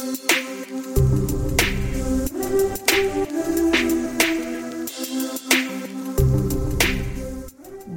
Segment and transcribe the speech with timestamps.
[0.00, 0.39] thank you.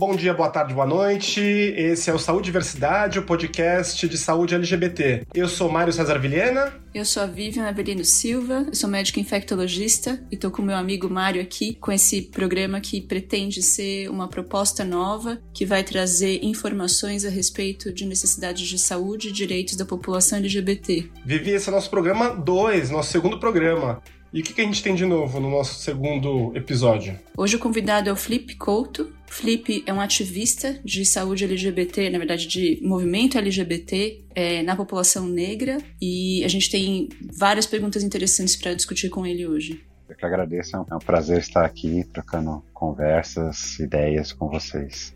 [0.05, 1.39] Bom dia, boa tarde, boa noite.
[1.39, 5.25] Esse é o Saúde Diversidade, o podcast de saúde LGBT.
[5.33, 6.73] Eu sou Mário César Vilhena.
[6.93, 11.09] Eu sou a Vivian Avelino Silva, eu sou médica infectologista e estou com meu amigo
[11.09, 17.23] Mário aqui com esse programa que pretende ser uma proposta nova que vai trazer informações
[17.23, 21.09] a respeito de necessidades de saúde e direitos da população LGBT.
[21.25, 24.03] Vivi, esse é o nosso programa 2, nosso segundo programa.
[24.33, 27.19] E o que, que a gente tem de novo no nosso segundo episódio?
[27.37, 29.13] Hoje o convidado é o Flip Couto.
[29.33, 35.27] Flip é um ativista de saúde LGBT, na verdade de movimento LGBT é, na população
[35.27, 39.83] negra e a gente tem várias perguntas interessantes para discutir com ele hoje.
[40.07, 45.15] Eu que agradeço, é um prazer estar aqui trocando conversas, ideias com vocês.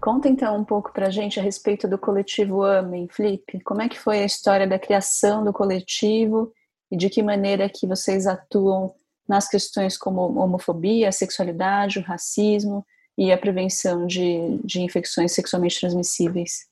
[0.00, 3.60] Conta então um pouco para a gente a respeito do coletivo Amem, Flip.
[3.64, 6.52] Como é que foi a história da criação do coletivo
[6.90, 8.94] e de que maneira que vocês atuam
[9.28, 12.84] nas questões como homofobia, sexualidade, o racismo
[13.16, 16.68] e a prevenção de, de infecções sexualmente transmissíveis?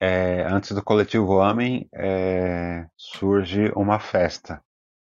[0.00, 4.62] É, antes do coletivo Amem, é, surge uma festa.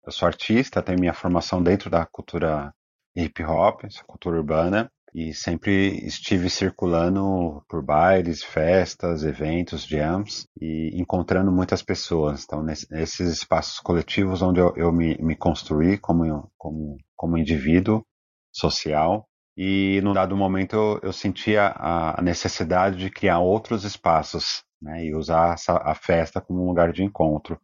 [0.05, 2.73] Eu sou artista, tenho minha formação dentro da cultura
[3.15, 10.91] hip hop, essa cultura urbana, e sempre estive circulando por bailes, festas, eventos, jams e
[10.99, 12.43] encontrando muitas pessoas.
[12.43, 18.05] Então, nesses espaços coletivos onde eu, eu me, me, construí como, como, como indivíduo
[18.51, 19.27] social.
[19.57, 25.13] E num dado momento eu, eu sentia a, necessidade de criar outros espaços né, e
[25.13, 27.59] usar essa, a festa como um lugar de encontro.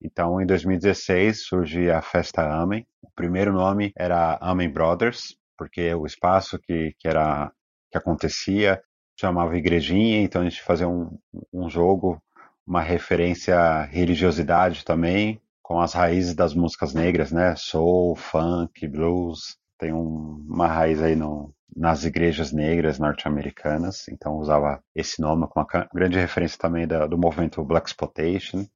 [0.00, 2.86] Então, em 2016 surge a Festa Amém.
[3.02, 7.52] O primeiro nome era Amém Brothers, porque o espaço que, que era
[7.90, 8.80] que acontecia
[9.18, 11.18] chamava igrejinha, então a gente fazia um,
[11.52, 12.22] um jogo,
[12.66, 17.56] uma referência à religiosidade também, com as raízes das músicas negras, né?
[17.56, 24.82] Soul, funk, blues, tem um, uma raiz aí no, nas igrejas negras norte-americanas, então usava
[24.94, 28.66] esse nome com uma grande referência também da, do movimento Black Exploitation,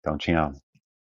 [0.00, 0.52] então tinha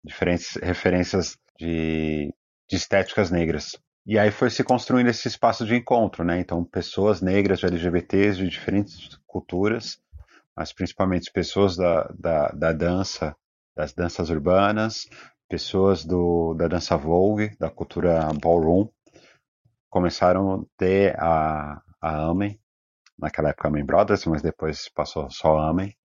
[0.04, 2.34] diferentes referências de,
[2.70, 3.78] de estéticas negras.
[4.08, 6.40] E aí foi se construindo esse espaço de encontro, né?
[6.40, 10.00] Então, pessoas negras, LGBTs de diferentes culturas,
[10.56, 13.36] mas principalmente pessoas da, da, da dança,
[13.76, 15.10] das danças urbanas,
[15.50, 18.88] pessoas do, da dança Vogue, da cultura ballroom,
[19.90, 22.60] começaram a ter a, a Amen,
[23.18, 25.96] naquela época Amen Brothers, mas depois passou só Amen,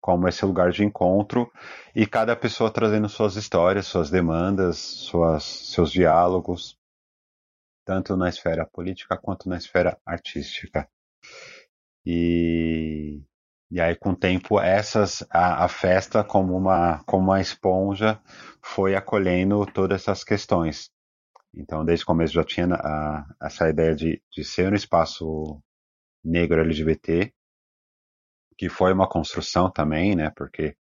[0.00, 1.52] como esse lugar de encontro
[1.94, 6.79] e cada pessoa trazendo suas histórias, suas demandas, suas, seus diálogos
[7.90, 10.88] tanto na esfera política quanto na esfera artística.
[12.06, 13.20] E,
[13.68, 18.22] e aí, com o tempo, essas, a, a, festa, como uma, como uma esponja,
[18.62, 20.88] foi acolhendo todas essas questões.
[21.52, 25.60] Então, desde o começo já tinha a, essa ideia de, de ser um espaço
[26.24, 27.34] negro LGBT,
[28.56, 30.30] que foi uma construção também, né?
[30.36, 30.76] Porque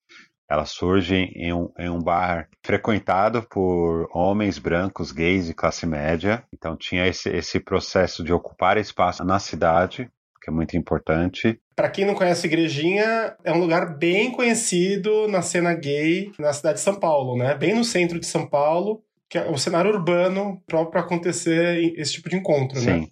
[0.48, 6.42] ela surge em um, em um bar frequentado por homens brancos, gays de classe média.
[6.52, 10.10] Então tinha esse, esse processo de ocupar espaço na cidade,
[10.40, 11.60] que é muito importante.
[11.76, 16.78] Para quem não conhece Igrejinha, é um lugar bem conhecido na cena gay na cidade
[16.78, 17.54] de São Paulo, né?
[17.54, 22.14] Bem no centro de São Paulo, que é um cenário urbano próprio para acontecer esse
[22.14, 22.86] tipo de encontro, Sim.
[22.86, 23.06] né?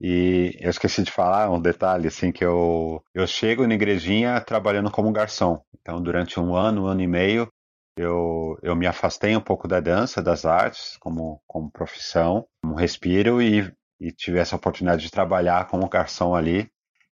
[0.00, 4.90] E eu esqueci de falar um detalhe, assim, que eu, eu chego na igrejinha trabalhando
[4.90, 5.60] como garçom.
[5.80, 7.48] Então, durante um ano, um ano e meio,
[7.96, 13.40] eu, eu me afastei um pouco da dança, das artes, como, como profissão, como respiro,
[13.40, 16.68] e, e tive essa oportunidade de trabalhar como garçom ali,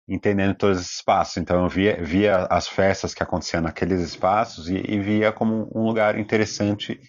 [0.07, 1.37] entendendo todos esses espaços.
[1.37, 5.83] Então, eu via, via as festas que aconteciam naqueles espaços e, e via como um
[5.87, 6.99] lugar interessante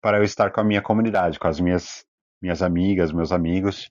[0.00, 2.04] para eu estar com a minha comunidade, com as minhas,
[2.42, 3.88] minhas amigas, meus amigos.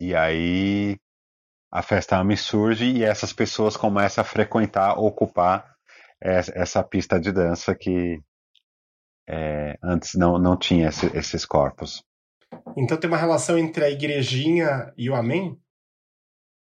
[0.00, 0.98] E aí
[1.70, 5.76] a festa AME surge e essas pessoas começam a frequentar, ocupar
[6.20, 8.20] essa pista de dança que
[9.28, 12.02] é, antes não, não tinha esse, esses corpos.
[12.76, 15.60] Então tem uma relação entre a igrejinha e o Amém?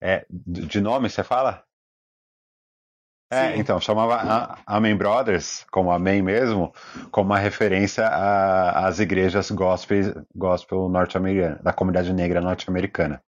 [0.02, 1.63] É, de nome você fala?
[3.34, 6.74] É, então, chamava Amen Brothers, como Amém mesmo,
[7.12, 13.22] como uma referência às igrejas gospel, gospel norte-americana, da comunidade negra norte-americana,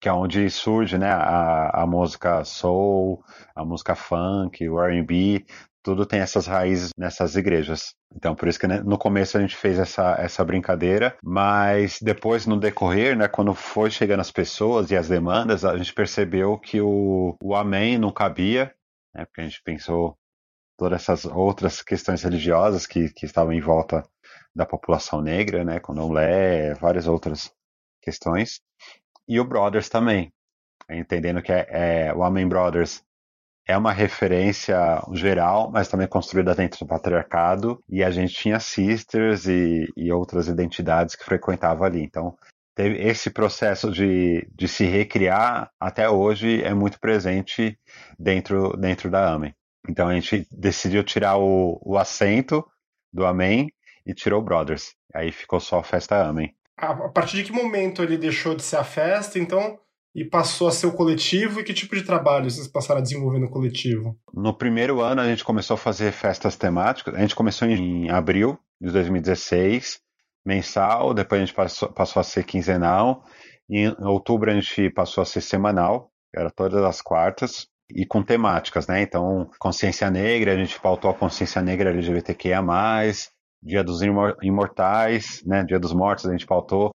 [0.00, 3.22] que é onde surge né, a, a música soul,
[3.54, 5.44] a música funk, o R&B,
[5.82, 7.94] tudo tem essas raízes nessas igrejas.
[8.14, 12.46] Então, por isso que né, no começo a gente fez essa, essa brincadeira, mas depois,
[12.46, 16.80] no decorrer, né, quando foi chegando as pessoas e as demandas, a gente percebeu que
[16.80, 18.72] o, o amém não cabia,
[19.14, 20.16] né, porque a gente pensou
[20.76, 24.02] todas essas outras questões religiosas que, que estavam em volta
[24.54, 27.52] da população negra, né, com não lé, várias outras
[28.00, 28.60] questões.
[29.28, 30.32] E o Brothers também,
[30.90, 31.66] entendendo que é,
[32.08, 33.02] é, o Amém Brothers
[33.66, 34.76] é uma referência
[35.12, 40.48] geral, mas também construída dentro do patriarcado, e a gente tinha sisters e, e outras
[40.48, 42.02] identidades que frequentavam ali.
[42.02, 42.36] Então,
[42.76, 47.78] esse processo de, de se recriar até hoje é muito presente
[48.18, 49.54] dentro, dentro da AMEN.
[49.88, 52.64] Então a gente decidiu tirar o, o acento
[53.12, 53.70] do Amém
[54.06, 54.94] e tirou o Brothers.
[55.14, 56.54] Aí ficou só a festa Amém.
[56.76, 59.78] A partir de que momento ele deixou de ser a festa, então,
[60.14, 61.60] e passou a ser o coletivo?
[61.60, 64.18] E que tipo de trabalho vocês passaram a desenvolver no coletivo?
[64.32, 67.14] No primeiro ano, a gente começou a fazer festas temáticas.
[67.14, 70.00] A gente começou em abril de 2016,
[70.44, 73.24] mensal, depois a gente passou, passou a ser quinzenal.
[73.70, 78.86] Em outubro, a gente passou a ser semanal, era todas as quartas e com temáticas,
[78.86, 79.02] né?
[79.02, 82.62] Então, consciência negra, a gente pautou a consciência negra LGBTQIA+,
[83.62, 84.00] Dia dos
[84.42, 85.62] Imortais, né?
[85.64, 86.90] Dia dos Mortos, a gente pautou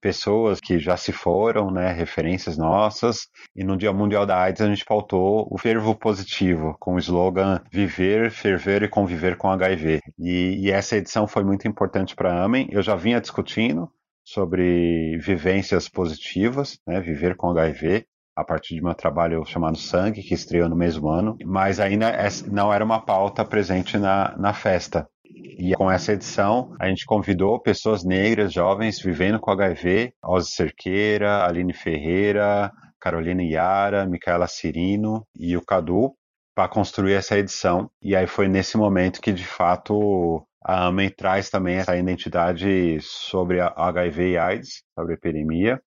[0.00, 3.28] pessoas que já se foram, né, referências nossas.
[3.54, 7.60] E no Dia Mundial da AIDS a gente pautou o fervo positivo, com o slogan
[7.70, 10.00] Viver, Ferver e Conviver com HIV.
[10.18, 12.68] E, e essa edição foi muito importante para a AMEN.
[12.70, 13.90] Eu já vinha discutindo
[14.24, 18.04] sobre vivências positivas, né, viver com HIV,
[18.36, 22.12] a partir de meu trabalho chamado Sangue, que estreou no mesmo ano, mas ainda
[22.52, 25.08] não era uma pauta presente na, na festa.
[25.58, 31.44] E com essa edição, a gente convidou pessoas negras, jovens, vivendo com HIV, Ozzy Cerqueira,
[31.44, 36.14] Aline Ferreira, Carolina Iara, Micaela Cirino e o Cadu,
[36.54, 37.90] para construir essa edição.
[38.02, 43.60] E aí foi nesse momento que, de fato, a AMEN traz também essa identidade sobre
[43.60, 45.80] HIV e AIDS, sobre a epidemia,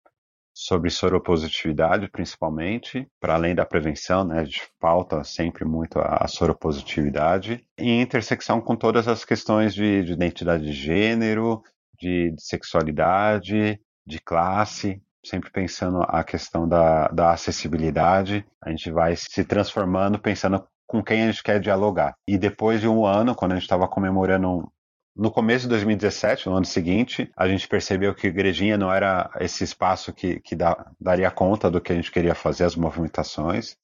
[0.53, 6.27] sobre soropositividade, principalmente, para além da prevenção, né, a gente pauta sempre muito a, a
[6.27, 11.62] soropositividade, em intersecção com todas as questões de, de identidade de gênero,
[12.00, 19.15] de, de, sexualidade, de classe, sempre pensando a questão da, da acessibilidade, a gente vai
[19.15, 22.15] se transformando pensando com quem a gente quer dialogar.
[22.27, 24.69] E depois de um ano, quando a gente estava comemorando
[25.16, 29.63] no começo de 2017, no ano seguinte, a gente percebeu que igrejinha não era esse
[29.63, 30.56] espaço que, que
[31.00, 33.75] daria conta do que a gente queria fazer, as movimentações.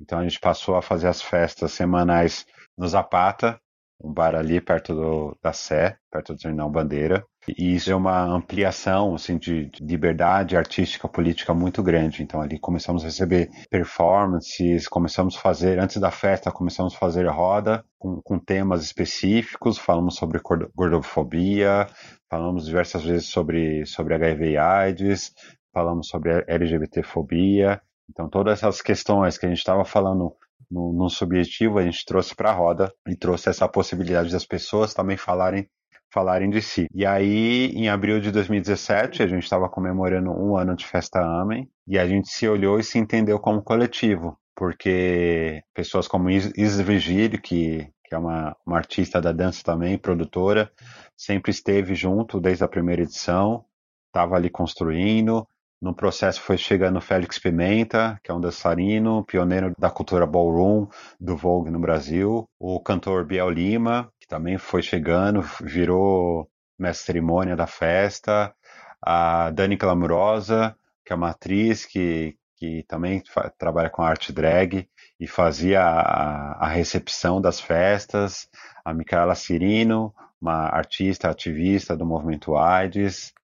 [0.00, 2.44] Então a gente passou a fazer as festas semanais
[2.76, 3.60] no Zapata,
[4.02, 7.24] um bar ali perto do, da Sé, perto do Terminal Bandeira.
[7.48, 12.22] E isso é uma ampliação assim, de, de, liberdade artística, política muito grande.
[12.22, 17.26] Então ali começamos a receber performances, começamos a fazer, antes da festa, começamos a fazer
[17.28, 20.40] roda com, com temas específicos, falamos sobre
[20.74, 21.86] gordofobia,
[22.30, 25.32] falamos diversas vezes sobre, sobre HIV e AIDS,
[25.72, 27.80] falamos sobre LGBTfobia.
[28.08, 30.32] Então todas essas questões que a gente estava falando
[30.70, 35.16] no, subjetivo, a gente trouxe para a roda e trouxe essa possibilidade das pessoas também
[35.16, 35.68] falarem
[36.12, 36.86] falarem de si.
[36.94, 41.68] E aí, em abril de 2017, a gente estava comemorando um ano de Festa Amém,
[41.88, 47.40] e a gente se olhou e se entendeu como coletivo, porque pessoas como Isis Virgílio,
[47.40, 50.70] que, que é uma, uma artista da dança também, produtora,
[51.16, 53.64] sempre esteve junto desde a primeira edição,
[54.08, 55.46] estava ali construindo,
[55.82, 60.86] no processo foi chegando Félix Pimenta, que é um dançarino, pioneiro da cultura ballroom
[61.18, 66.48] do Vogue no Brasil, o cantor Biel Lima, também foi chegando, virou
[66.78, 68.54] mestre cerimônia da festa.
[69.02, 70.74] A Dani Glamurosa,
[71.04, 73.22] que é uma atriz que, que também
[73.58, 74.88] trabalha com arte drag
[75.20, 78.48] e fazia a, a recepção das festas.
[78.82, 83.34] A Micaela Cirino, uma artista ativista do movimento AIDS.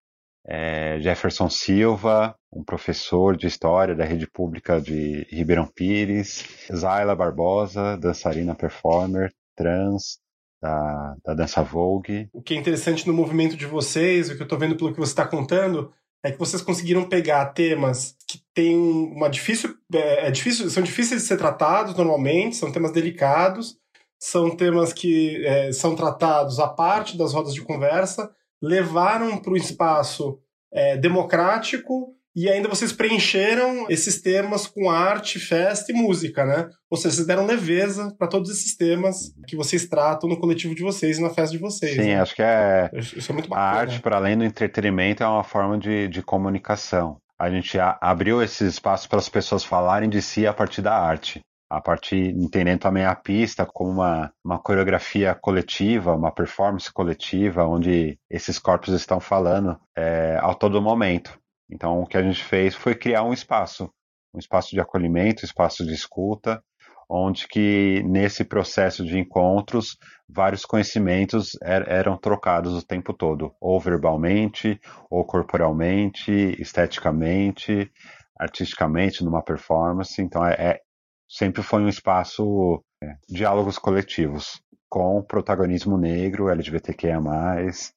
[0.43, 6.43] É, Jefferson Silva, um professor de história da rede pública de Ribeirão Pires.
[6.75, 10.17] Zayla Barbosa, dançarina performer, trans
[10.61, 12.29] da, da dança Vogue.
[12.33, 14.99] O que é interessante no movimento de vocês, o que eu estou vendo pelo que
[14.99, 15.91] você está contando,
[16.23, 21.21] é que vocês conseguiram pegar temas que têm uma difícil, é, é, difícil, são difíceis
[21.21, 23.77] de ser tratados normalmente, são temas delicados,
[24.19, 28.29] são temas que é, são tratados à parte das rodas de conversa,
[28.61, 30.39] levaram para o espaço
[30.73, 36.69] é, democrático e ainda vocês preencheram esses temas com arte, festa e música, né?
[36.89, 40.83] Ou seja, vocês deram leveza para todos esses temas que vocês tratam no coletivo de
[40.83, 41.95] vocês e na festa de vocês.
[41.95, 42.21] Sim, né?
[42.21, 42.89] acho que é.
[42.93, 43.67] Isso é muito bacana.
[43.67, 47.17] A arte, para além do entretenimento, é uma forma de, de comunicação.
[47.37, 51.39] A gente abriu esse espaço para as pessoas falarem de si a partir da arte.
[51.71, 58.17] a partir entendendo também a pista como uma, uma coreografia coletiva, uma performance coletiva, onde
[58.29, 61.39] esses corpos estão falando é, a todo momento.
[61.69, 63.89] Então, o que a gente fez foi criar um espaço,
[64.33, 66.61] um espaço de acolhimento, espaço de escuta,
[67.09, 69.97] onde que nesse processo de encontros
[70.27, 77.91] vários conhecimentos er eram trocados o tempo todo, ou verbalmente, ou corporalmente, esteticamente,
[78.37, 80.21] artisticamente, numa performance.
[80.21, 80.79] Então é, é
[81.27, 87.19] sempre foi um espaço é, diálogos coletivos com protagonismo negro, LGBTQIA+.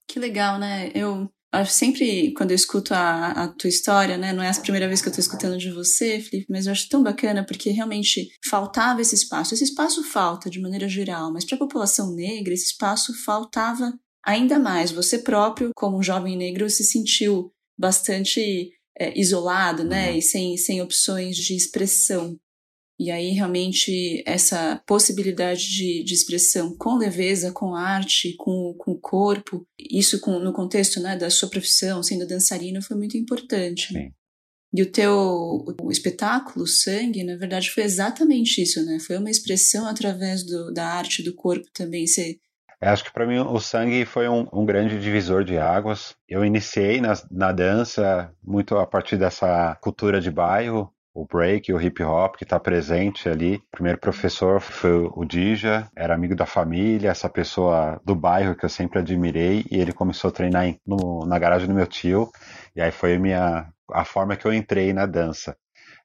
[0.06, 0.90] Que legal, né?
[0.94, 1.30] Eu
[1.66, 5.08] sempre, quando eu escuto a, a, tua história, né, não é a primeira vez que
[5.08, 9.14] eu tô escutando de você, Felipe, mas eu acho tão bacana porque realmente faltava esse
[9.14, 9.52] espaço.
[9.52, 13.92] Esse espaço falta de maneira geral, mas para a população negra, esse espaço faltava
[14.24, 14.90] ainda mais.
[14.92, 20.16] Você próprio, como um jovem negro, se sentiu bastante é, isolado, né, uhum.
[20.16, 22.36] e sem, sem opções de expressão.
[23.02, 29.00] E aí, realmente, essa possibilidade de, de expressão com leveza, com arte, com, com o
[29.00, 33.92] corpo, isso com, no contexto né, da sua profissão, sendo dançarina, foi muito importante.
[34.72, 39.00] E o teu o espetáculo, Sangue, na verdade, foi exatamente isso, né?
[39.00, 42.06] Foi uma expressão através do, da arte do corpo também.
[42.06, 42.38] Você
[42.80, 46.14] acho que para mim o sangue foi um, um, grande divisor de águas.
[46.28, 51.80] Eu iniciei na, na, dança muito a partir dessa cultura de bairro o break, o
[51.80, 53.56] hip hop que está presente ali.
[53.56, 58.64] O primeiro professor foi o Dija, era amigo da família, essa pessoa do bairro que
[58.64, 62.30] eu sempre admirei, e ele começou a treinar em, no, na garagem do meu tio,
[62.74, 65.56] e aí foi a minha a forma que eu entrei na dança.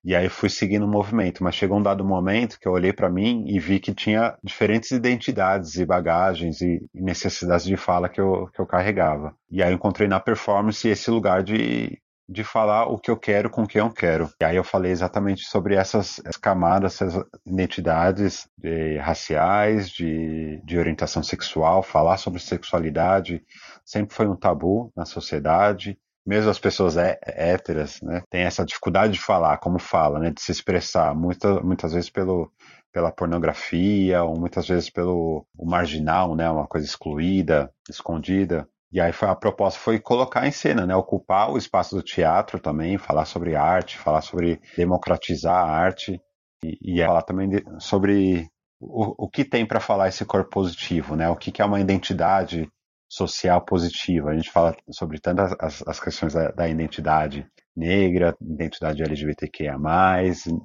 [0.03, 3.09] E aí fui seguindo o movimento, mas chegou um dado momento que eu olhei para
[3.09, 8.47] mim e vi que tinha diferentes identidades e bagagens e necessidades de fala que eu,
[8.53, 9.35] que eu carregava.
[9.49, 13.49] E aí eu encontrei na performance esse lugar de de falar o que eu quero
[13.49, 14.29] com quem eu quero.
[14.41, 21.23] E aí eu falei exatamente sobre essas camadas, essas identidades de, raciais, de, de orientação
[21.23, 23.43] sexual, falar sobre sexualidade
[23.87, 25.97] sempre foi um tabu na sociedade.
[26.25, 30.51] Mesmo as pessoas héteras, né, têm essa dificuldade de falar, como fala, né, de se
[30.51, 32.51] expressar, muita, muitas vezes pelo,
[32.91, 38.67] pela pornografia, ou muitas vezes pelo marginal, né, uma coisa excluída, escondida.
[38.91, 40.95] E aí foi, a proposta foi colocar em cena, né?
[40.95, 46.21] Ocupar o espaço do teatro também, falar sobre arte, falar sobre democratizar a arte
[46.63, 48.47] e, e falar também de, sobre
[48.79, 51.29] o, o que tem para falar esse corpo positivo, né?
[51.29, 52.69] O que, que é uma identidade
[53.09, 54.29] social positiva.
[54.29, 59.77] A gente fala sobre tantas as, as questões da, da, identidade negra, identidade LGBTQIA+,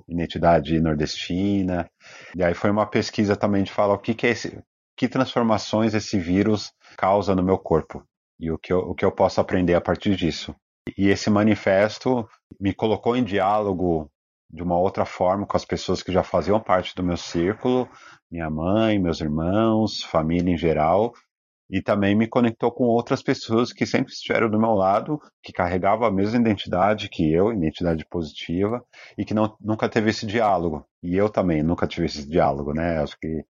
[0.08, 1.88] identidade nordestina.
[2.36, 4.62] E aí foi uma pesquisa também de falar o que, que é esse,
[4.96, 8.04] que transformações esse vírus causa no meu corpo
[8.42, 10.52] e o que eu, o que eu posso aprender a partir disso.
[10.98, 12.28] E esse manifesto
[12.60, 14.10] me colocou em diálogo
[14.50, 17.88] de uma outra forma com as pessoas que já faziam parte do meu círculo,
[18.28, 21.12] minha mãe, meus irmãos, família em geral,
[21.70, 26.06] e também me conectou com outras pessoas que sempre estiveram do meu lado, que carregavam
[26.06, 28.84] a mesma identidade que eu, identidade positiva,
[29.16, 30.84] e que não, nunca teve esse diálogo.
[31.00, 32.98] E eu também nunca tive esse diálogo, né?
[32.98, 33.44] Acho que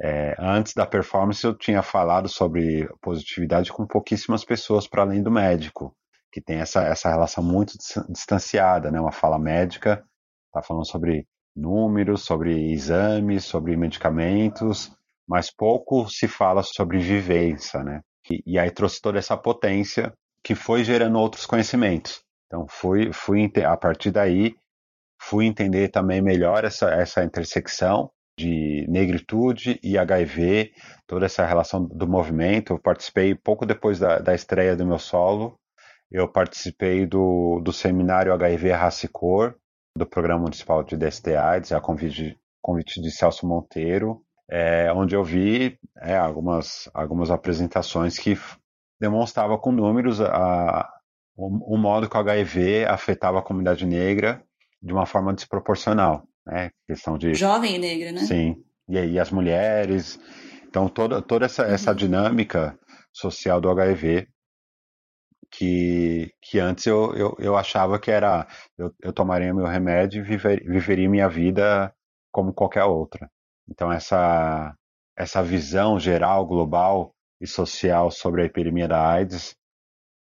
[0.00, 5.30] é, antes da performance, eu tinha falado sobre positividade com pouquíssimas pessoas para além do
[5.30, 5.94] médico,
[6.30, 7.74] que tem essa, essa relação muito
[8.08, 9.00] distanciada, né?
[9.00, 10.04] Uma fala médica
[10.46, 14.92] está falando sobre números, sobre exames, sobre medicamentos,
[15.26, 18.00] mas pouco se fala sobre vivência, né?
[18.30, 20.12] E, e aí trouxe toda essa potência
[20.44, 22.22] que foi gerando outros conhecimentos.
[22.46, 24.54] Então fui, fui a partir daí
[25.20, 30.72] fui entender também melhor essa, essa intersecção de negritude e HIV,
[31.06, 32.74] toda essa relação do movimento.
[32.74, 35.58] Eu participei pouco depois da, da estreia do meu solo.
[36.10, 39.56] Eu participei do, do seminário HIV Raça e Cor,
[39.96, 45.24] do Programa Municipal de DST AIDS, a convite, convite de Celso Monteiro, é, onde eu
[45.24, 48.38] vi é, algumas, algumas apresentações que
[49.00, 50.88] demonstravam com números a,
[51.36, 54.42] o, o modo que o HIV afetava a comunidade negra
[54.80, 56.70] de uma forma desproporcional né?
[56.86, 58.20] Questão de jovem e negra, né?
[58.20, 58.64] Sim.
[58.88, 60.18] E aí as mulheres.
[60.66, 61.72] Então toda toda essa, uhum.
[61.72, 62.78] essa dinâmica
[63.12, 64.26] social do HIV
[65.50, 70.24] que, que antes eu, eu, eu achava que era eu, eu tomaria meu remédio e
[70.24, 71.92] viver, viveria minha vida
[72.32, 73.30] como qualquer outra.
[73.68, 74.74] Então essa
[75.16, 79.56] essa visão geral, global e social sobre a epidemia da AIDS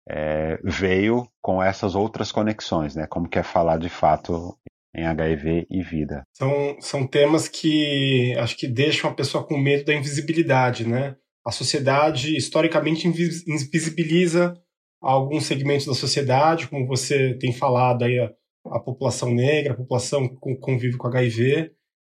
[0.09, 3.07] é, veio com essas outras conexões, né?
[3.07, 4.57] Como que é falar de fato
[4.97, 6.23] em HIV e vida.
[6.33, 11.17] São, são temas que acho que deixam a pessoa com medo da invisibilidade, né?
[11.45, 14.55] A sociedade historicamente invisibiliza
[15.01, 18.33] alguns segmentos da sociedade, como você tem falado aí, a,
[18.73, 21.71] a população negra, a população que convive com HIV,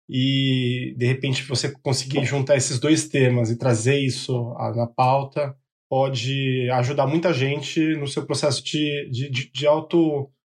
[0.10, 5.56] e de repente você conseguir juntar esses dois temas e trazer isso na pauta
[5.90, 9.68] pode ajudar muita gente no seu processo de, de, de, de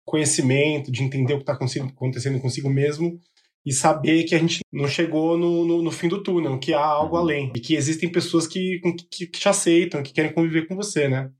[0.06, 3.20] autoconhecimento, de entender o que está acontecendo consigo mesmo
[3.64, 6.84] e saber que a gente não chegou no, no, no, fim do túnel, que há
[6.84, 7.22] algo uhum.
[7.22, 11.08] além e que existem pessoas que, que, que te aceitam, que querem conviver com você,
[11.08, 11.30] né?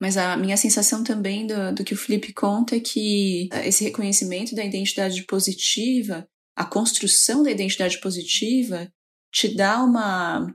[0.00, 4.54] Mas a minha sensação também do, do que o Felipe conta é que esse reconhecimento
[4.54, 8.90] da identidade positiva, a construção da identidade positiva,
[9.32, 10.52] te dá uma,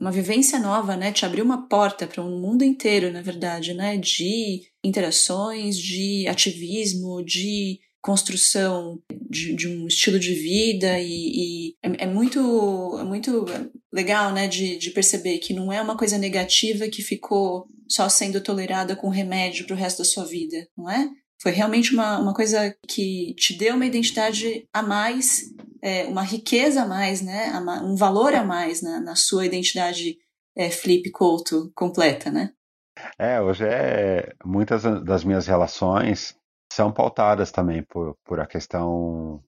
[0.00, 1.12] uma vivência nova, né?
[1.12, 3.98] Te abriu uma porta para um mundo inteiro, na verdade, né?
[3.98, 12.04] De interações, de ativismo, de construção de, de um estilo de vida e, e é,
[12.04, 13.44] é, muito é muito
[13.92, 14.46] legal, né?
[14.46, 19.08] De, de perceber que não é uma coisa negativa que ficou só sendo tolerada com
[19.08, 21.08] remédio para o resto da sua vida, não é?
[21.40, 25.42] Foi realmente uma, uma coisa que te deu uma identidade a mais,
[25.82, 27.52] é, uma riqueza a mais, né?
[27.84, 30.16] Um valor a mais na, na sua identidade
[30.56, 32.50] é, Flip Couto completa, né?
[33.18, 36.36] É, hoje é muitas das minhas relações
[36.72, 39.42] são pautadas também por, por a questão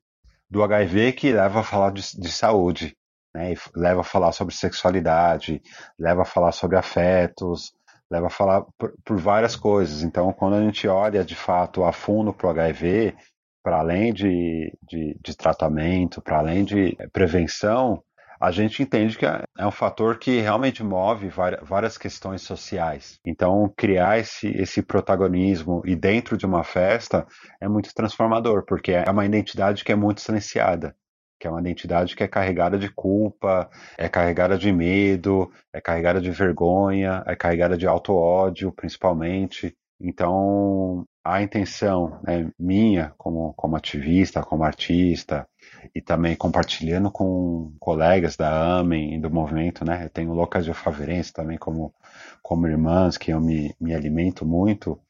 [0.48, 2.96] do HIV que leva a falar de, de saúde,
[3.34, 3.54] né?
[3.74, 5.62] leva a falar sobre sexualidade,
[5.98, 7.72] leva a falar sobre afetos,
[8.10, 10.02] leva a falar por, por, várias coisas.
[10.02, 13.14] Então, quando a gente olha de fato a fundo para o HIV,
[13.62, 18.02] para além de, de, de tratamento, para além de prevenção,
[18.40, 21.30] a gente entende que é, é um fator que realmente move
[21.62, 23.18] várias questões sociais.
[23.24, 27.26] Então, criar esse, esse protagonismo e dentro de uma festa
[27.60, 30.96] é muito transformador, porque é uma identidade que é muito silenciada
[31.40, 36.20] que é uma identidade que é carregada de culpa, é carregada de medo, é carregada
[36.20, 39.74] de vergonha, é carregada de auto-ódio, principalmente.
[39.98, 45.46] Então, a intenção né, minha, como, como ativista, como artista,
[45.94, 50.04] e também compartilhando com colegas da AMEN e do movimento, né?
[50.04, 51.94] Eu tenho Loucas de Faverense também como,
[52.42, 55.00] como irmãs, que eu me, me alimento muito.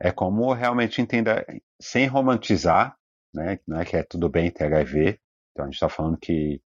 [0.00, 2.96] É como realmente entender, sem romantizar,
[3.34, 3.58] né?
[3.66, 5.18] Não é que é tudo bem ter HIV,
[5.52, 6.60] então a gente está falando que,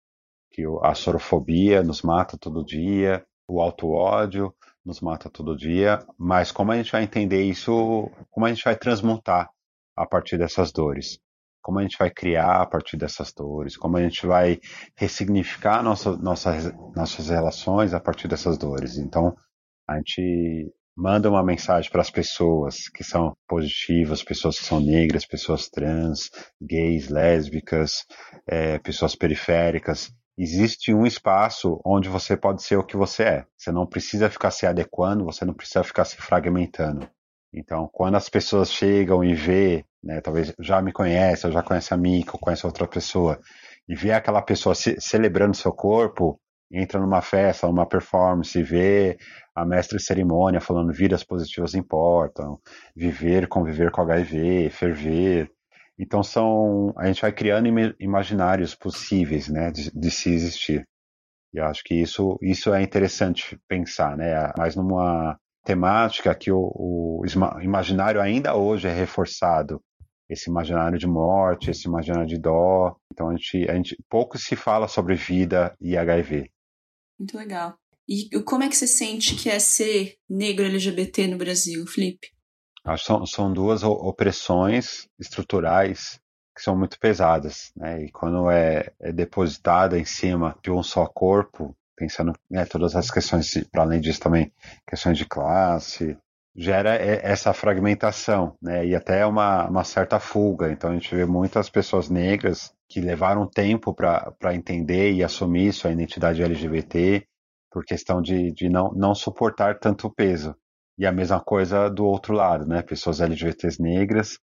[0.51, 6.71] que a sorofobia nos mata todo dia, o auto-ódio nos mata todo dia, mas como
[6.71, 9.49] a gente vai entender isso, como a gente vai transmutar
[9.95, 11.19] a partir dessas dores?
[11.61, 13.77] Como a gente vai criar a partir dessas dores?
[13.77, 14.59] Como a gente vai
[14.95, 18.97] ressignificar nossa, nossa, nossas relações a partir dessas dores?
[18.97, 19.35] Então,
[19.87, 25.25] a gente manda uma mensagem para as pessoas que são positivas, pessoas que são negras,
[25.25, 26.29] pessoas trans,
[26.61, 28.05] gays, lésbicas,
[28.47, 30.11] é, pessoas periféricas.
[30.37, 33.45] Existe um espaço onde você pode ser o que você é.
[33.57, 37.07] Você não precisa ficar se adequando, você não precisa ficar se fragmentando.
[37.53, 41.93] Então, quando as pessoas chegam e vê, né, talvez já me conhece, ou já conhece
[41.93, 43.39] a mim, ou conhece outra pessoa,
[43.87, 46.39] e vê aquela pessoa ce celebrando seu corpo,
[46.71, 49.17] entra numa festa, numa performance, vê
[49.53, 52.59] a mestre cerimônia falando vidas positivas importam,
[52.95, 55.51] viver, conviver com HIV, ferver.
[55.99, 57.67] Então são, a gente vai criando
[57.99, 60.87] imaginários possíveis, né, de, de se existir.
[61.53, 66.71] E eu acho que isso, isso é interessante pensar, né, mas numa temática que o,
[66.73, 67.23] o
[67.61, 69.81] imaginário ainda hoje é reforçado,
[70.31, 72.95] esse imaginário de morte, esse imaginário de dó.
[73.11, 76.49] Então a gente, a gente pouco se fala sobre vida e HIV.
[77.19, 77.75] Muito legal.
[78.07, 82.29] E como é que você sente que é ser negro LGBT no Brasil, Felipe?
[82.83, 86.19] Acho que são, são duas opressões estruturais
[86.55, 88.03] que são muito pesadas, né?
[88.03, 93.09] E quando é, é depositada em cima de um só corpo, pensando né, todas as
[93.09, 94.51] questões, para além disso também
[94.87, 96.17] questões de classe,
[96.55, 98.85] gera essa fragmentação, né?
[98.85, 100.71] E até uma, uma certa fuga.
[100.71, 105.91] Então a gente vê muitas pessoas negras que levaram tempo para entender e assumir sua
[105.91, 107.25] identidade LGBT
[107.71, 110.53] por questão de, de não, não suportar tanto peso.
[110.97, 112.81] E a mesma coisa do outro lado, né?
[112.81, 114.37] Pessoas LGBTs negras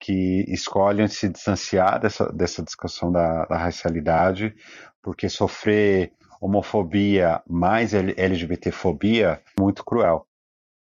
[0.00, 4.52] que escolhem se distanciar dessa, dessa discussão da, da racialidade,
[5.00, 10.26] porque sofrer homofobia mais LGBTfobia é muito cruel.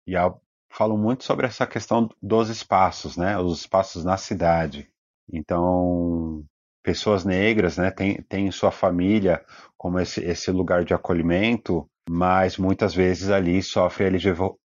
[0.08, 0.40] E eu
[0.72, 3.38] falo muito sobre essa questão dos espaços, né?
[3.38, 4.90] Os espaços na cidade.
[5.32, 6.44] Então,
[6.84, 9.44] pessoas negras, né, têm, têm sua família
[9.78, 14.06] como esse, esse lugar de acolhimento, mas muitas vezes ali sofre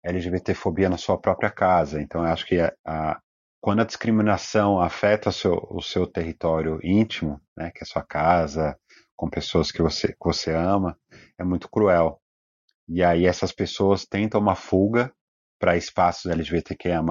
[0.05, 2.01] LGBTfobia na sua própria casa.
[2.01, 3.21] Então, eu acho que a, a,
[3.61, 8.77] quando a discriminação afeta o seu, o seu território íntimo, né, que é sua casa,
[9.17, 10.97] com pessoas que você, que você ama,
[11.39, 12.21] é muito cruel.
[12.89, 15.13] E aí essas pessoas tentam uma fuga
[15.61, 17.03] para espaços LGBTQIA+,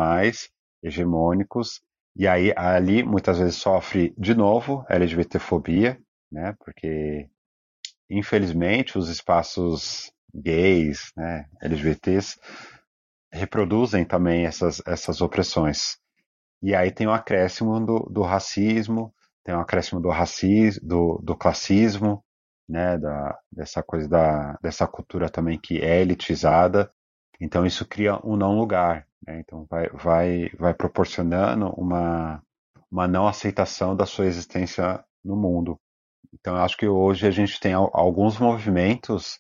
[0.83, 1.81] hegemônicos,
[2.15, 5.97] e aí ali muitas vezes sofre de novo LGBTfobia,
[6.31, 6.55] né?
[6.59, 7.29] Porque
[8.09, 12.39] infelizmente os espaços gays, né, LGBTs
[13.31, 15.97] reproduzem também essas, essas opressões.
[16.61, 21.37] E aí tem um acréscimo do, do racismo, tem um acréscimo do racismo, do, do
[21.37, 22.23] classismo,
[22.67, 26.91] né, da, dessa coisa da, dessa cultura também que é elitizada.
[27.39, 29.39] Então isso cria um não lugar, né?
[29.39, 32.43] Então vai, vai, vai proporcionando uma,
[32.91, 35.79] uma não aceitação da sua existência no mundo.
[36.33, 39.39] Então eu acho que hoje a gente tem alguns movimentos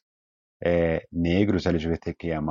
[0.63, 2.41] é, negros LGBTQIA+,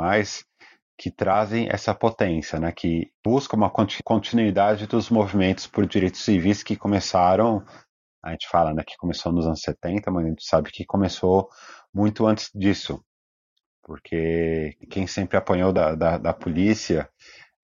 [0.98, 3.70] que trazem essa potência, né, que buscam uma
[4.04, 7.64] continuidade dos movimentos por direitos civis que começaram,
[8.22, 11.48] a gente fala né, que começou nos anos 70, mas a gente sabe que começou
[11.94, 13.00] muito antes disso,
[13.88, 17.08] porque quem sempre apanhou da, da, da polícia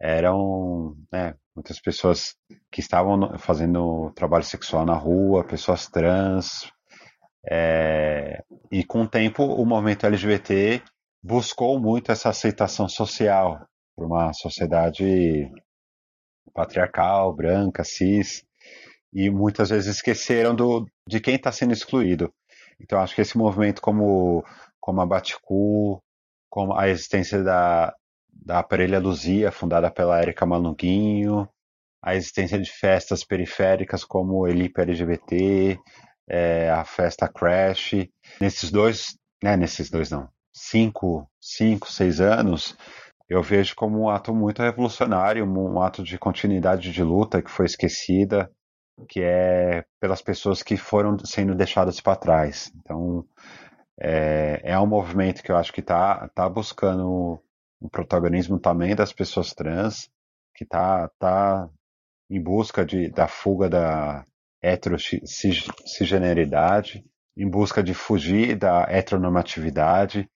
[0.01, 2.35] eram né, muitas pessoas
[2.73, 6.73] que estavam fazendo trabalho sexual na rua, pessoas trans,
[7.47, 10.83] é, e com o tempo o movimento LGBT
[11.23, 13.63] buscou muito essa aceitação social
[13.95, 15.53] por uma sociedade
[16.55, 18.43] patriarcal, branca, cis,
[19.13, 22.33] e muitas vezes esqueceram do, de quem está sendo excluído.
[22.81, 24.43] Então acho que esse movimento como,
[24.81, 26.03] como a Baticu,
[26.55, 27.93] como a existência da,
[28.33, 31.49] da Aparelha Luzia, fundada pela Érica Malunguinho,
[32.01, 35.77] a existência de festas periféricas como Elipe LGBT,
[36.29, 38.07] é, a festa Crash,
[38.41, 42.77] nesses dois, né, nesses dois não, cinco, cinco, seis anos,
[43.29, 47.67] eu vejo como um ato muito revolucionário, um ato de continuidade de luta que foi
[47.67, 48.49] esquecida,
[49.09, 52.71] que é pelas pessoas que foram sendo deixadas para trás.
[52.77, 53.25] Então,
[54.01, 57.41] é, é, um movimento que eu acho que está tá buscando
[57.81, 60.09] um protagonismo também das pessoas trans,
[60.55, 61.69] que está tá
[62.31, 64.25] em busca de, da fuga da
[64.63, 67.05] heterocigeneridade,
[67.37, 70.29] em busca de fugir da heteronormatividade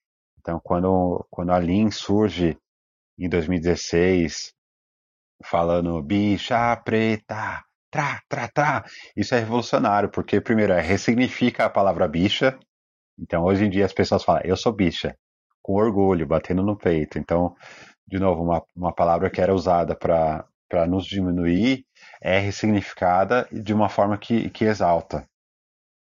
[0.49, 2.57] então, quando, quando a Lin surge
[3.18, 4.55] em 2016,
[5.44, 12.09] falando bicha preta, tra, tra, tra, isso é revolucionário, porque, primeiro, é, ressignifica a palavra
[12.09, 12.59] bicha.
[13.18, 15.16] Então, hoje em dia, as pessoas falam, eu sou bicha,
[15.62, 17.18] com orgulho, batendo no peito.
[17.18, 17.54] Então,
[18.07, 21.85] de novo, uma, uma palavra que era usada para nos diminuir
[22.22, 25.26] é ressignificada de uma forma que, que exalta.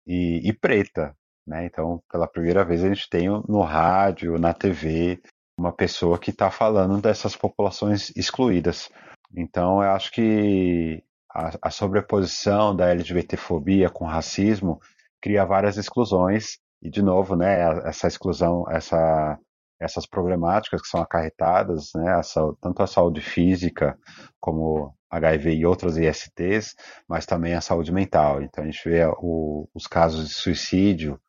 [0.05, 1.65] E, e preta, né?
[1.65, 5.21] Então, pela primeira vez, a gente tem no rádio, na TV,
[5.57, 8.89] uma pessoa que está falando dessas populações excluídas.
[9.35, 14.79] Então, eu acho que a, a sobreposição da LGBTfobia com racismo
[15.21, 19.37] cria várias exclusões e, de novo, né, essa exclusão, essa,
[19.79, 22.19] essas problemáticas que são acarretadas, né,
[22.61, 23.97] tanto a saúde física
[24.39, 26.75] como HIV e outras ISTs,
[27.07, 28.41] mas também a saúde mental.
[28.41, 31.19] Então, a gente vê o, os casos de suicídio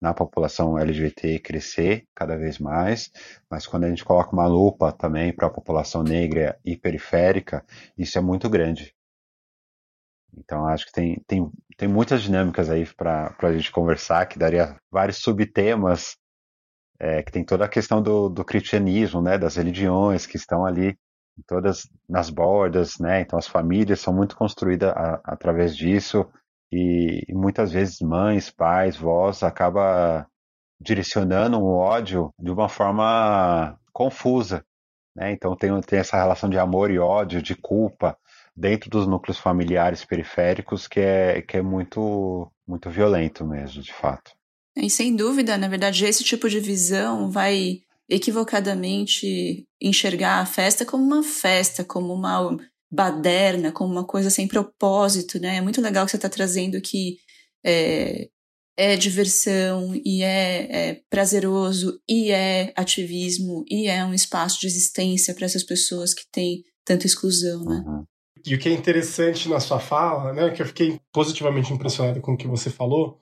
[0.00, 3.10] na população LGBT crescer cada vez mais,
[3.48, 7.64] mas quando a gente coloca uma lupa também para a população negra e periférica,
[7.96, 8.92] isso é muito grande.
[10.36, 14.76] Então acho que tem, tem, tem muitas dinâmicas aí para a gente conversar, que daria
[14.90, 16.16] vários subtemas,
[16.98, 20.96] é, que tem toda a questão do, do cristianismo, né, das religiões que estão ali
[21.46, 26.26] todas nas bordas, né, então as famílias são muito construídas a, através disso,
[26.72, 30.26] e, muitas vezes mães, pais, vós acaba
[30.80, 34.64] direcionando o ódio de uma forma confusa,
[35.14, 35.32] né?
[35.32, 38.16] Então tem, tem essa relação de amor e ódio, de culpa
[38.56, 44.32] dentro dos núcleos familiares periféricos que é, que é muito, muito violento mesmo, de fato.
[44.76, 51.04] E sem dúvida, na verdade, esse tipo de visão vai equivocadamente enxergar a festa como
[51.04, 52.56] uma festa, como uma
[52.90, 55.56] baderna, como uma coisa sem propósito, né?
[55.56, 57.16] É muito legal que você está trazendo que
[57.64, 58.28] é,
[58.76, 65.34] é, diversão e é, é, prazeroso e é ativismo e é um espaço de existência
[65.34, 67.82] para essas pessoas que têm tanta exclusão, né?
[67.86, 68.04] Uhum.
[68.44, 72.32] E o que é interessante na sua fala, né, que eu fiquei positivamente impressionado com
[72.32, 73.20] o que você falou,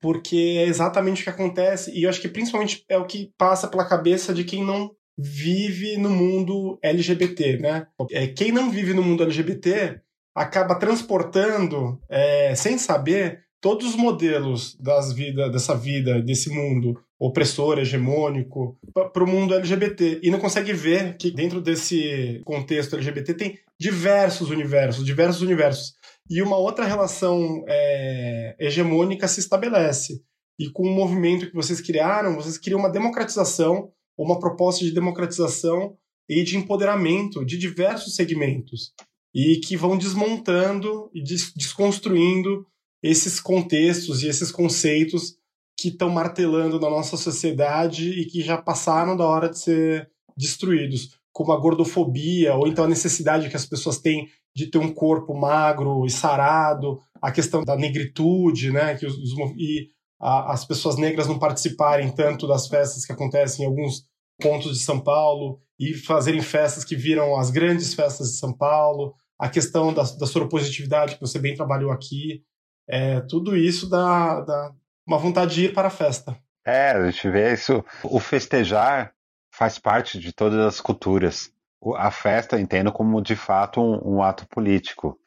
[0.00, 3.66] porque é exatamente o que acontece e eu acho que principalmente é o que passa
[3.66, 7.86] pela cabeça de quem não vive no mundo LGBT, né?
[8.10, 10.00] É, quem não vive no mundo LGBT
[10.34, 17.78] acaba transportando, é, sem saber, todos os modelos das vida, dessa vida, desse mundo opressor,
[17.78, 18.78] hegemônico,
[19.12, 20.20] para o mundo LGBT.
[20.22, 25.94] E não consegue ver que dentro desse contexto LGBT tem diversos universos, diversos universos.
[26.28, 30.22] E uma outra relação é, hegemônica se estabelece.
[30.58, 35.96] E com o movimento que vocês criaram, vocês criam uma democratização uma proposta de democratização
[36.28, 38.92] e de empoderamento de diversos segmentos
[39.34, 42.66] e que vão desmontando e des desconstruindo
[43.02, 45.38] esses contextos e esses conceitos
[45.80, 51.18] que estão martelando na nossa sociedade e que já passaram da hora de ser destruídos,
[51.32, 55.34] como a gordofobia, ou então a necessidade que as pessoas têm de ter um corpo
[55.34, 59.16] magro e sarado, a questão da negritude, né, que os,
[59.56, 59.88] e
[60.20, 64.04] a, as pessoas negras não participarem tanto das festas que acontecem em alguns
[64.38, 69.14] pontos de São Paulo e fazerem festas que viram as grandes festas de São Paulo,
[69.38, 72.42] a questão da, da soropositividade que você bem trabalhou aqui,
[72.86, 74.74] é, tudo isso dá, dá
[75.10, 76.36] uma vontade de ir para a festa.
[76.64, 77.84] É, a gente vê isso.
[78.04, 79.12] O festejar
[79.52, 81.50] faz parte de todas as culturas.
[81.96, 85.18] A festa entendo como de fato um, um ato político,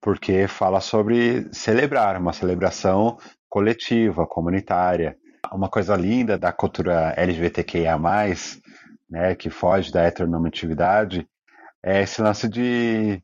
[0.00, 5.18] porque fala sobre celebrar, uma celebração coletiva, comunitária.
[5.52, 7.98] Uma coisa linda da cultura LGBTQIA+,
[9.10, 11.28] né, que foge da heteronormatividade,
[11.84, 13.22] é esse lance de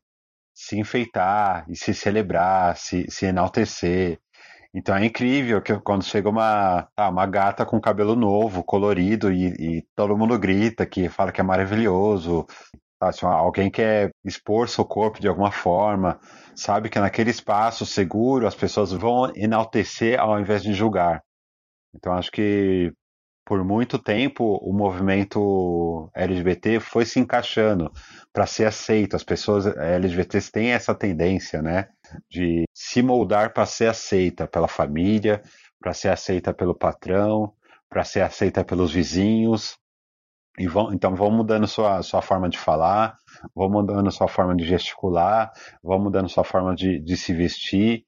[0.53, 4.19] se enfeitar e se celebrar, se, se enaltecer.
[4.77, 9.47] Então é incrível que quando chega uma, ah, uma gata com cabelo novo, colorido, e,
[9.79, 12.45] e, todo mundo grita, que fala que é maravilhoso.
[13.01, 16.19] Assim, alguém quer expor seu corpo de alguma forma,
[16.55, 21.23] sabe que naquele espaço seguro as pessoas vão enaltecer ao invés de julgar.
[21.95, 22.93] Então acho que
[23.47, 27.89] por muito tempo o movimento LGBT foi se encaixando
[28.33, 29.15] para ser aceito.
[29.15, 31.87] As pessoas LGBTs têm essa tendência, né,
[32.29, 35.41] de se moldar para ser aceita pela família,
[35.79, 37.53] para ser aceita pelo patrão,
[37.89, 39.77] para ser aceita pelos vizinhos.
[40.59, 43.15] E vão, então vão mudando sua, sua forma de falar,
[43.55, 48.06] vão mudando sua forma de gesticular, vão mudando sua forma de, de se vestir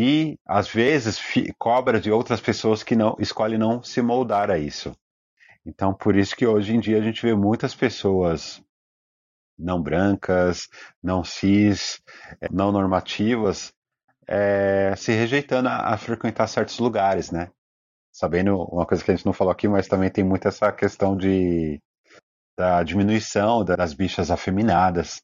[0.00, 1.20] e às vezes
[1.58, 4.94] cobra de outras pessoas que não escolhem não se moldar a isso.
[5.66, 8.62] Então, por isso que hoje em dia a gente vê muitas pessoas
[9.58, 10.68] não brancas,
[11.02, 12.00] não cis,
[12.40, 13.72] eh, não normativas,
[14.24, 17.50] é, se rejeitando a, a, frequentar certos lugares, né?
[18.12, 21.16] Sabendo uma coisa que a gente não falou aqui, mas também tem muito essa questão
[21.16, 21.82] de
[22.56, 25.20] da diminuição das bichas afeminadas.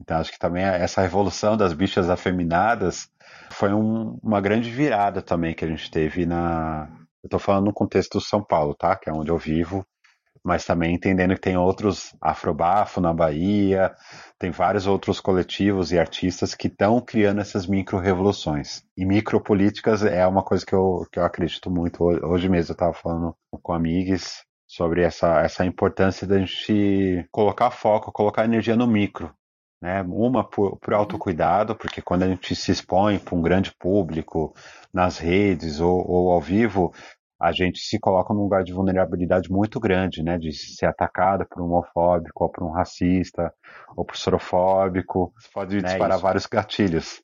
[0.00, 3.08] Então, acho que também essa revolução das bichas afeminadas
[3.58, 6.88] foi um, uma grande virada também que a gente teve na.
[7.22, 8.94] Eu estou falando no contexto do São Paulo, tá?
[8.94, 9.84] Que é onde eu vivo,
[10.44, 13.94] mas também entendendo que tem outros Afrobafo na Bahia,
[14.38, 18.82] tem vários outros coletivos e artistas que estão criando essas micro-revoluções.
[18.96, 22.04] E micropolíticas é uma coisa que eu, que eu acredito muito.
[22.04, 28.12] Hoje mesmo eu estava falando com amigos sobre essa, essa importância da gente colocar foco,
[28.12, 29.34] colocar energia no micro.
[29.80, 30.02] Né?
[30.02, 34.54] Uma por, por autocuidado, porque quando a gente se expõe para um grande público,
[34.92, 36.92] nas redes ou, ou, ao vivo,
[37.38, 40.38] a gente se coloca num lugar de vulnerabilidade muito grande, né?
[40.38, 43.52] De ser atacado por um homofóbico, ou por um racista,
[43.94, 45.32] ou por sorofóbico.
[45.52, 45.82] Pode né?
[45.82, 46.22] disparar Isso.
[46.22, 47.22] vários gatilhos.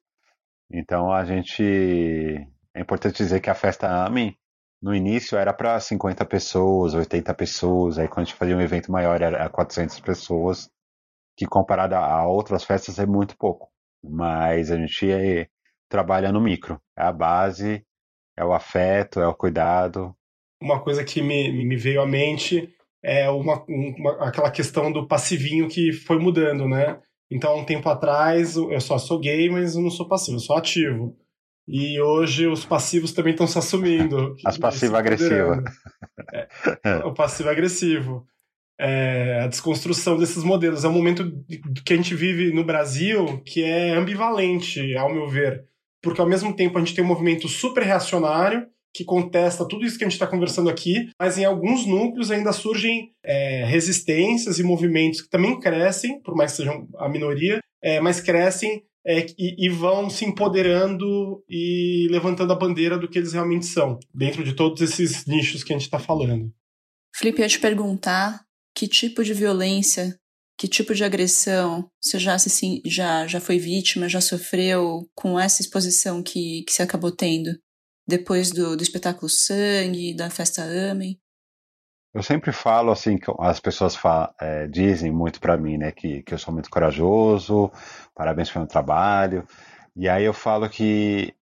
[0.71, 2.47] Então a gente.
[2.75, 4.37] É importante dizer que a festa AMI,
[4.81, 8.91] no início era para 50 pessoas, 80 pessoas, aí quando a gente fazia um evento
[8.91, 10.71] maior era 400 pessoas
[11.37, 13.69] que comparado a outras festas é muito pouco.
[14.05, 15.47] Mas a gente é,
[15.89, 16.81] trabalha no micro.
[16.97, 17.85] É a base,
[18.37, 20.15] é o afeto, é o cuidado.
[20.61, 22.69] Uma coisa que me, me veio à mente
[23.03, 27.01] é uma, uma, aquela questão do passivinho que foi mudando, né?
[27.31, 30.57] Então, um tempo atrás, eu só sou gay, mas eu não sou passivo, eu sou
[30.57, 31.17] ativo.
[31.67, 34.35] E hoje os passivos também estão se assumindo.
[34.45, 35.63] As passivo-agressiva.
[36.85, 38.27] É, o passivo-agressivo
[38.83, 40.85] é, a desconstrução desses modelos.
[40.85, 41.33] É um momento
[41.85, 45.65] que a gente vive no Brasil que é ambivalente, ao meu ver.
[46.03, 49.97] Porque ao mesmo tempo a gente tem um movimento super reacionário que contesta tudo isso
[49.97, 54.63] que a gente está conversando aqui, mas em alguns núcleos ainda surgem é, resistências e
[54.63, 59.67] movimentos que também crescem, por mais que sejam a minoria, é, mas crescem é, e,
[59.67, 64.53] e, vão se empoderando e levantando a bandeira do que eles realmente são, dentro de
[64.53, 66.53] todos esses nichos que a gente está falando.
[67.15, 70.19] Felipe, eu ia te perguntar que tipo de violência,
[70.59, 75.63] que tipo de agressão você já, se, já, já foi vítima, já sofreu com essa
[75.63, 77.51] exposição que, que você acabou tendo
[78.07, 81.19] depois do, do espetáculo Sangue, da festa Amém?
[82.15, 86.35] Eu sempre falo assim, as pessoas falam, é, dizem muito para mim, né, que, que
[86.35, 87.73] eu sou muito corajoso,
[88.15, 89.47] parabéns pelo trabalho.
[89.97, 91.35] E aí eu falo que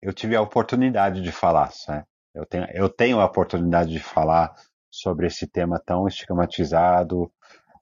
[0.00, 2.04] eu tive a oportunidade de falar, né?
[2.34, 4.52] Eu tenho, eu tenho a oportunidade de falar
[5.00, 7.30] sobre esse tema tão estigmatizado,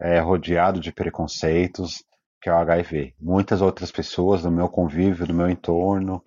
[0.01, 2.03] é, rodeado de preconceitos,
[2.41, 3.15] que é o HIV.
[3.21, 6.23] Muitas outras pessoas do meu convívio, do meu entorno,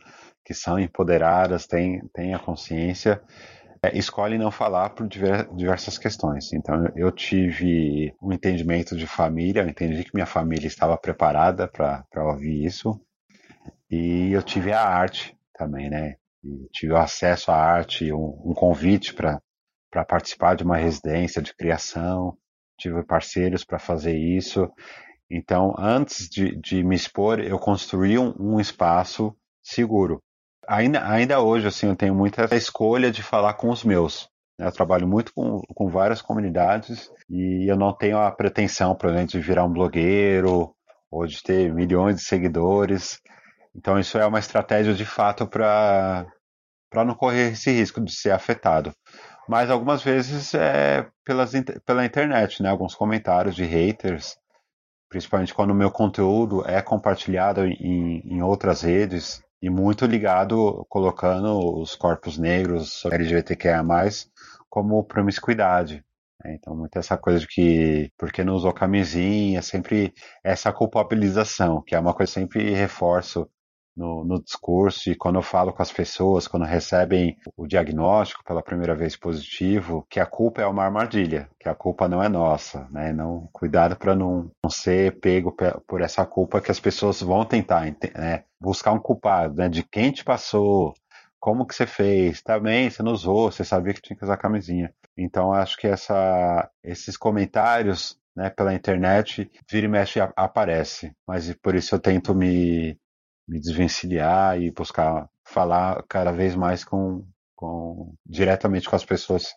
[0.45, 3.21] que são empoderadas, têm, têm a consciência,
[3.83, 6.53] é, escolhem não falar por diversas questões.
[6.53, 12.05] Então, eu tive um entendimento de família, eu entendi que minha família estava preparada para
[12.15, 12.99] ouvir isso,
[13.89, 16.15] e eu tive a arte também, né?
[16.43, 19.41] E tive acesso à arte, um, um convite para
[20.03, 22.35] participar de uma residência de criação,
[22.77, 24.69] tive parceiros para fazer isso.
[25.29, 30.21] Então, antes de, de me expor, eu construí um, um espaço seguro.
[30.67, 34.27] Ainda, ainda hoje, assim, eu tenho muita escolha de falar com os meus.
[34.57, 39.39] Eu trabalho muito com, com várias comunidades e eu não tenho a pretensão, exemplo, de
[39.39, 40.73] virar um blogueiro
[41.11, 43.19] ou de ter milhões de seguidores.
[43.75, 46.25] Então, isso é uma estratégia de fato para
[46.93, 48.93] não correr esse risco de ser afetado.
[49.47, 51.51] Mas algumas vezes é pelas,
[51.85, 52.69] pela internet, né?
[52.69, 54.37] Alguns comentários de haters,
[55.09, 61.79] principalmente quando o meu conteúdo é compartilhado em, em outras redes e muito ligado colocando
[61.79, 63.83] os corpos negros LGBTQIA+,
[64.69, 66.03] como promiscuidade.
[66.43, 66.55] Né?
[66.55, 71.99] Então, muito essa coisa de que porque não usou camisinha, sempre essa culpabilização, que é
[71.99, 73.49] uma coisa que sempre reforço
[73.95, 78.61] no, no, discurso e quando eu falo com as pessoas, quando recebem o diagnóstico pela
[78.61, 82.87] primeira vez positivo, que a culpa é uma armadilha, que a culpa não é nossa,
[82.91, 83.13] né?
[83.13, 85.55] Não cuidado para não, não ser pego
[85.87, 88.43] por essa culpa que as pessoas vão tentar né?
[88.59, 89.69] buscar um culpado, né?
[89.69, 90.93] De quem te passou,
[91.39, 94.37] como que você fez, tá bem, você não usou, você sabia que tinha que usar
[94.37, 94.93] camisinha.
[95.17, 101.15] Então acho que essa, esses comentários né, pela internet, vira e mexe aparece.
[101.25, 102.97] Mas por isso eu tento me,
[103.47, 109.53] me desvencilhar e buscar falar cada vez mais com, com diretamente com as pessoas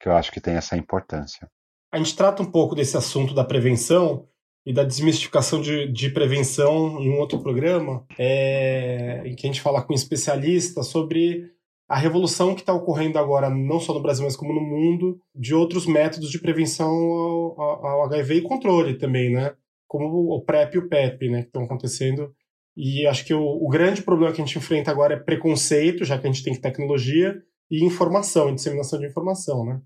[0.00, 1.48] que eu acho que tem essa importância.
[1.92, 4.26] A gente trata um pouco desse assunto da prevenção
[4.64, 9.60] e da desmistificação de, de prevenção em um outro programa, é, em que a gente
[9.60, 11.50] fala com especialistas sobre
[11.88, 15.54] a revolução que está ocorrendo agora, não só no Brasil, mas como no mundo, de
[15.54, 19.54] outros métodos de prevenção ao, ao, ao HIV e controle também, né?
[19.88, 21.40] Como o PrEP e o PEP, né?
[21.42, 22.32] Que estão acontecendo
[22.80, 26.18] e acho que o, o, grande problema que a gente enfrenta agora é preconceito, já
[26.18, 27.36] que a gente tem tecnologia,
[27.70, 29.80] e informação, disseminação de informação, né?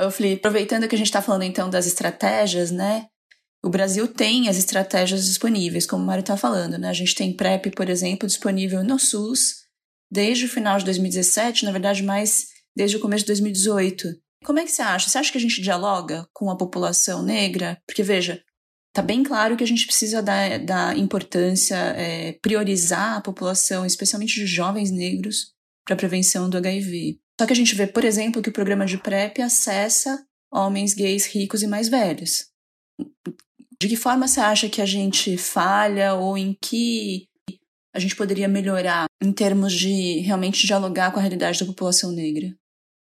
[0.00, 3.06] Ô, Felipe, aproveitando que a gente está falando então das estratégias, né?
[3.64, 6.88] O Brasil tem as estratégias disponíveis, como o Mário está falando, né?
[6.88, 9.62] A gente tem PrEP, por exemplo, disponível no SUS
[10.10, 14.08] desde o final de 2017, na verdade, mais desde o começo de 2018.
[14.44, 15.08] Como é que você acha?
[15.08, 17.80] Você acha que a gente dialoga com a população negra?
[17.86, 18.42] Porque, veja,
[18.92, 24.34] Está bem claro que a gente precisa dar, dar importância, é, priorizar a população, especialmente
[24.34, 27.18] de jovens negros, para a prevenção do HIV.
[27.40, 31.24] Só que a gente vê, por exemplo, que o programa de PrEP acessa homens gays
[31.26, 32.50] ricos e mais velhos.
[33.80, 37.26] De que forma você acha que a gente falha ou em que
[37.94, 42.54] a gente poderia melhorar em termos de realmente dialogar com a realidade da população negra?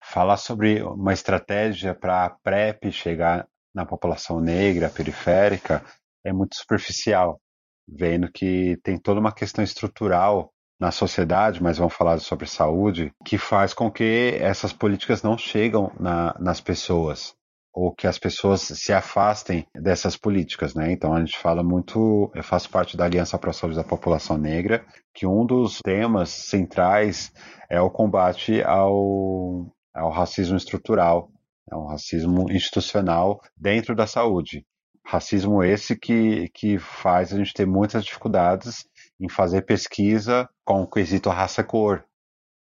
[0.04, 5.84] Falar sobre uma estratégia para a PrEP chegar na população negra, periférica,
[6.26, 7.40] é muito superficial,
[7.88, 13.38] vendo que tem toda uma questão estrutural na sociedade, mas vamos falar sobre saúde, que
[13.38, 17.36] faz com que essas políticas não chegam na, nas pessoas
[17.74, 20.92] ou que as pessoas se afastem dessas políticas, né?
[20.92, 24.36] Então a gente fala muito, eu faço parte da Aliança para a Saúde da População
[24.36, 27.32] Negra, que um dos temas centrais
[27.70, 31.30] é o combate ao, ao racismo estrutural,
[31.72, 34.66] é um racismo institucional dentro da saúde.
[35.06, 38.86] Racismo esse que, que faz a gente ter muitas dificuldades
[39.20, 42.04] em fazer pesquisa com o quesito raça-cor.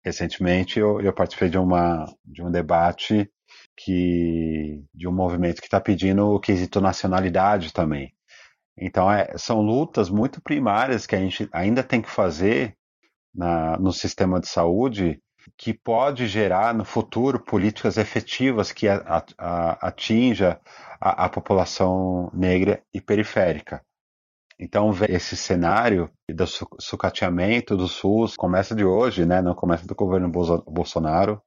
[0.04, 3.30] Recentemente eu, eu participei de, uma, de um debate
[3.78, 8.14] que de um movimento que está pedindo o quesito nacionalidade também.
[8.78, 12.76] Então é, são lutas muito primárias que a gente ainda tem que fazer
[13.34, 15.22] na, no sistema de saúde
[15.58, 20.60] que pode gerar no futuro políticas efetivas que a, a, atinja
[21.00, 23.84] a, a, população negra e periférica.
[24.60, 26.46] Então, esse cenário do
[26.80, 29.42] sucateamento do SUS começa de hoje, né?
[29.42, 31.42] não começa do governo Bolsonaro,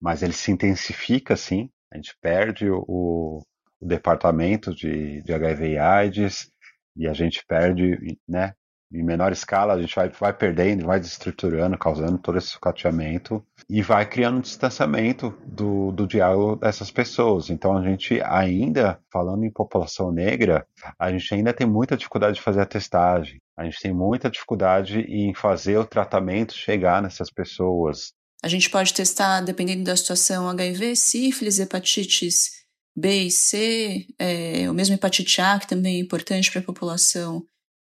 [0.00, 1.68] mas ele se intensifica, sim.
[1.92, 6.50] A gente perde o, o departamento de, de HIV e AIDS
[6.96, 8.54] e a gente perde né,
[8.92, 13.82] em menor escala, a gente vai, vai perdendo, vai desestruturando, causando todo esse sucateamento e
[13.82, 17.50] vai criando um distanciamento do, do diálogo dessas pessoas.
[17.50, 20.66] Então a gente ainda, falando em população negra,
[20.98, 25.00] a gente ainda tem muita dificuldade de fazer a testagem, a gente tem muita dificuldade
[25.00, 28.12] em fazer o tratamento chegar nessas pessoas.
[28.42, 32.64] A gente pode testar, dependendo da situação, HIV, sífilis, hepatites
[32.96, 37.44] B e C, é, o mesmo hepatite A, que também é importante para a população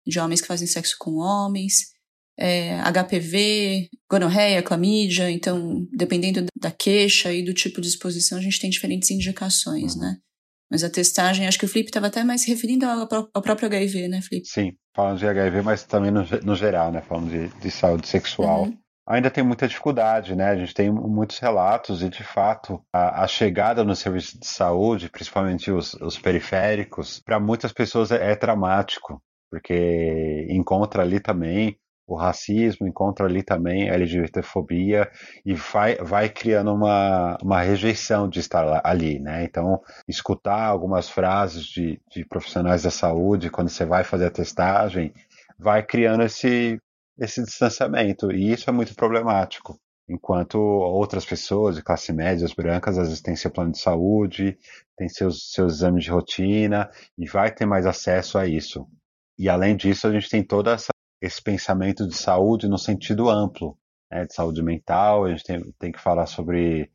[0.07, 1.91] de homens que fazem sexo com homens,
[2.39, 8.59] é, HPV, gonorreia, clamídia, então, dependendo da queixa e do tipo de exposição, a gente
[8.59, 10.01] tem diferentes indicações, uhum.
[10.01, 10.17] né?
[10.69, 14.07] Mas a testagem, acho que o Felipe estava até mais referindo ao, ao, próprio HIV,
[14.09, 14.47] né, Felipe?
[14.47, 14.73] Sim.
[14.93, 17.01] falando de HIV, mas também no, no geral, né?
[17.01, 18.63] Falando de, de saúde sexual.
[18.63, 18.77] Uhum.
[19.07, 20.49] Ainda tem muita dificuldade, né?
[20.49, 25.09] A gente tem muitos relatos e, de fato, a, a chegada no serviço de saúde,
[25.09, 31.77] principalmente os, os periféricos, para muitas pessoas é, é dramático, porque encontra ali também
[32.07, 35.11] o racismo, encontra ali também a LGBTfobia
[35.45, 39.43] e vai, vai criando uma, uma rejeição de estar ali, né?
[39.43, 45.13] Então, escutar algumas frases de, de profissionais da saúde quando você vai fazer a testagem
[45.57, 46.79] vai criando esse,
[47.19, 49.79] esse distanciamento e isso é muito problemático.
[50.09, 54.57] Enquanto outras pessoas de classe média, brancas, às vezes têm seu plano de saúde,
[54.95, 58.87] têm seus, seus exames de rotina e vai ter mais acesso a isso.
[59.37, 60.89] E além disso, a gente tem toda essa
[61.21, 63.77] esse pensamento de saúde no sentido amplo,
[64.11, 65.25] né, de saúde mental.
[65.25, 66.91] A gente tem, tem que falar sobre,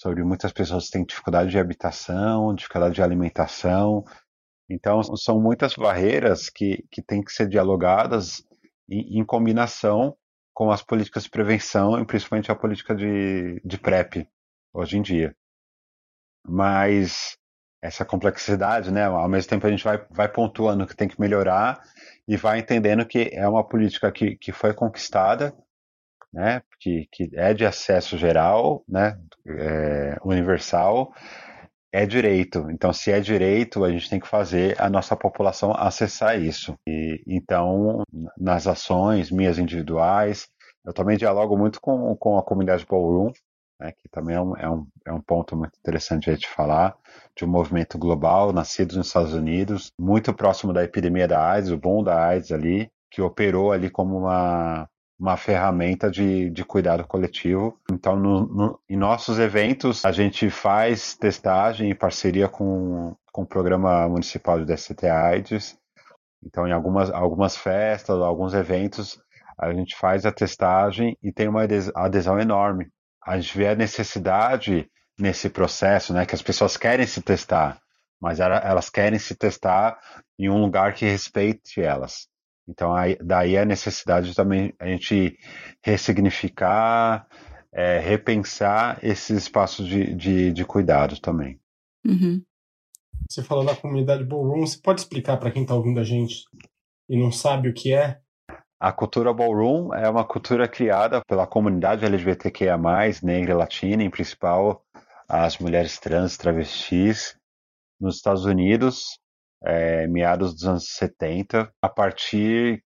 [0.00, 4.04] sobre muitas pessoas que têm dificuldade de habitação, dificuldade de alimentação.
[4.68, 8.44] Então, são muitas barreiras que, que têm que ser dialogadas
[8.88, 10.16] em, em combinação
[10.52, 14.28] com as políticas de prevenção e principalmente a política de, de PrEP
[14.72, 15.34] hoje em dia.
[16.46, 17.36] Mas
[17.82, 19.04] essa complexidade, né?
[19.04, 21.80] Ao mesmo tempo a gente vai, vai pontuando que tem que melhorar
[22.28, 25.54] e vai entendendo que é uma política que, que foi conquistada,
[26.32, 26.62] né?
[26.78, 29.18] Que, que é de acesso geral, né?
[29.46, 31.12] É, universal,
[31.92, 32.70] é direito.
[32.70, 36.74] Então, se é direito, a gente tem que fazer a nossa população acessar isso.
[36.86, 38.02] E então,
[38.38, 40.48] nas ações minhas individuais,
[40.84, 43.32] eu também dialogo muito com, com a comunidade Ballroom,
[43.80, 46.94] né, que também é um, é, um, é um ponto muito interessante de falar,
[47.34, 51.78] de um movimento global nascido nos Estados Unidos, muito próximo da epidemia da AIDS, o
[51.78, 54.86] boom da AIDS ali, que operou ali como uma,
[55.18, 57.80] uma ferramenta de, de cuidado coletivo.
[57.90, 63.46] Então, no, no, em nossos eventos, a gente faz testagem em parceria com, com o
[63.46, 65.78] Programa Municipal de DST AIDS.
[66.44, 69.20] Então, em algumas, algumas festas, alguns eventos,
[69.58, 72.90] a gente faz a testagem e tem uma adesão enorme
[73.24, 77.80] a gente vê a necessidade nesse processo, né, que as pessoas querem se testar,
[78.20, 79.98] mas elas querem se testar
[80.38, 82.28] em um lugar que respeite elas.
[82.68, 85.36] Então, aí, daí a necessidade de também a gente
[85.82, 87.26] ressignificar,
[87.72, 91.60] é, repensar esses espaços de, de, de cuidado também.
[92.06, 92.42] Uhum.
[93.28, 96.44] Você falou da comunidade Ballroom, você pode explicar para quem está ouvindo a gente
[97.08, 98.20] e não sabe o que é?
[98.80, 102.78] A cultura ballroom é uma cultura criada pela comunidade LGBTQIA+,
[103.22, 104.82] negra e latina, em principal
[105.28, 107.36] as mulheres trans, travestis,
[108.00, 109.18] nos Estados Unidos,
[109.62, 112.82] é, meados dos anos 70, a partir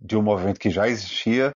[0.00, 1.52] de um movimento que já existia,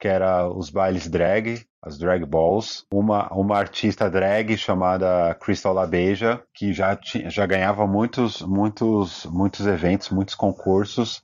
[0.00, 6.42] que era os bailes drag, as drag balls, uma, uma artista drag chamada Crystal LaBeija,
[6.54, 11.22] que já, tinha, já ganhava muitos, muitos, muitos eventos, muitos concursos,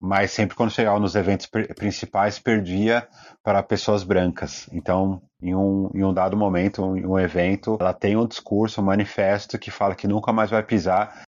[0.00, 1.46] mas sempre quando chegava nos eventos
[1.76, 3.08] principais perdia
[3.42, 4.68] para pessoas brancas.
[4.72, 8.84] Então, em um, em um dado momento, em um evento, ela tem um discurso, um
[8.84, 11.22] manifesto que fala que nunca mais vai pisar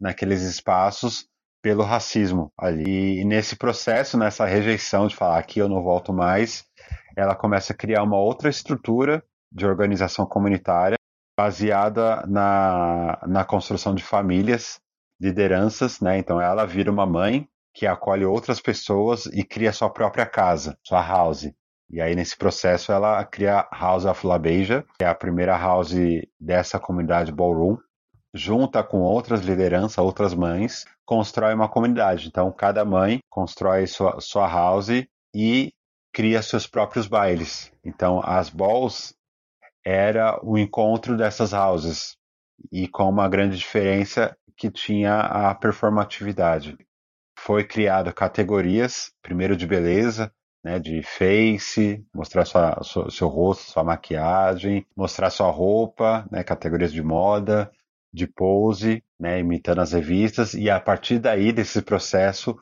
[0.00, 1.26] naqueles espaços
[1.62, 3.20] pelo racismo ali.
[3.20, 6.64] E nesse processo, nessa rejeição de falar aqui eu não volto mais,
[7.16, 10.96] ela começa a criar uma outra estrutura de organização comunitária
[11.36, 14.78] baseada na, na construção de famílias,
[15.20, 16.18] lideranças, né?
[16.18, 21.04] Então ela vira uma mãe que acolhe outras pessoas e cria sua própria casa, sua
[21.04, 21.50] house.
[21.90, 25.94] E aí, nesse processo, ela cria House of La Beija, que é a primeira house
[26.40, 27.76] dessa comunidade ballroom,
[28.32, 32.28] junta com outras lideranças, outras mães, constrói uma comunidade.
[32.28, 35.72] Então, cada mãe constrói sua, sua house e
[36.12, 37.72] cria seus próprios bailes.
[37.84, 39.14] Então, as balls
[39.84, 42.16] era o encontro dessas houses
[42.72, 46.76] e com uma grande diferença que tinha a performatividade
[47.44, 50.32] foi criado categorias, primeiro de beleza,
[50.64, 56.90] né, de face, mostrar sua, sua, seu rosto, sua maquiagem, mostrar sua roupa, né, categorias
[56.90, 57.70] de moda,
[58.10, 62.56] de pose, né, imitando as revistas, e a partir daí, desse processo,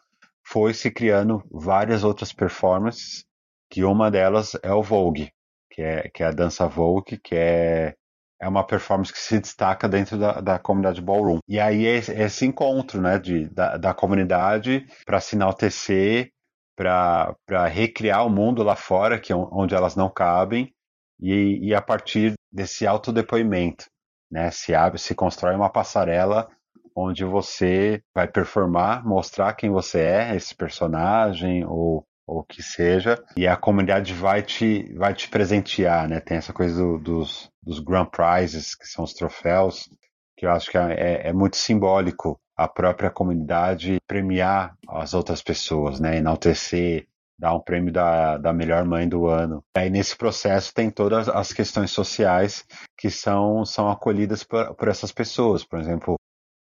[0.44, 3.24] foi se criando várias outras performances,
[3.70, 5.30] que uma delas é o Vogue,
[5.70, 7.94] que é, que é a dança Vogue, que é
[8.42, 11.38] é uma performance que se destaca dentro da, da comunidade ballroom.
[11.46, 16.30] E aí é esse encontro né, de, da, da comunidade para se enaltecer,
[16.76, 20.72] para recriar o mundo lá fora, que é onde elas não cabem,
[21.20, 23.84] e, e a partir desse autodepoimento,
[24.28, 26.48] né, se abre, se constrói uma passarela
[26.96, 33.46] onde você vai performar, mostrar quem você é, esse personagem, ou ou que seja, e
[33.46, 36.20] a comunidade vai te, vai te presentear, né?
[36.20, 39.88] Tem essa coisa do, dos, dos Grand Prizes, que são os troféus,
[40.36, 45.42] que eu acho que é, é, é muito simbólico a própria comunidade premiar as outras
[45.42, 46.18] pessoas, né?
[46.18, 47.06] Enaltecer,
[47.38, 49.64] dar um prêmio da, da melhor mãe do ano.
[49.76, 52.64] Aí nesse processo tem todas as questões sociais
[52.96, 55.64] que são, são acolhidas por, por essas pessoas.
[55.64, 56.14] Por exemplo,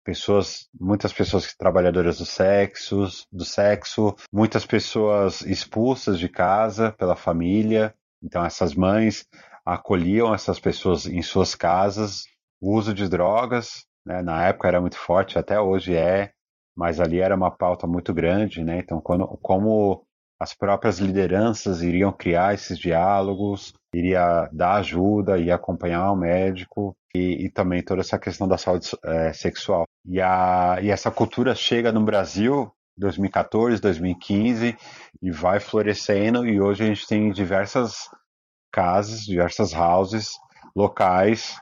[0.04, 7.94] pessoas, muitas pessoas trabalhadoras do sexo, do sexo, muitas pessoas expulsas de casa pela família.
[8.22, 9.26] Então essas mães
[9.64, 12.24] acolhiam essas pessoas em suas casas.
[12.60, 16.32] O uso de drogas, né, na época era muito forte, até hoje é,
[16.76, 18.78] mas ali era uma pauta muito grande, né?
[18.78, 20.04] Então quando, como
[20.40, 27.44] as próprias lideranças iriam criar esses diálogos, iria dar ajuda, ia acompanhar o médico e,
[27.44, 29.84] e também toda essa questão da saúde é, sexual.
[30.06, 34.76] E, a, e essa cultura chega no Brasil 2014, 2015
[35.22, 38.08] e vai florescendo e hoje a gente tem diversas
[38.72, 40.32] casas, diversas houses
[40.74, 41.58] locais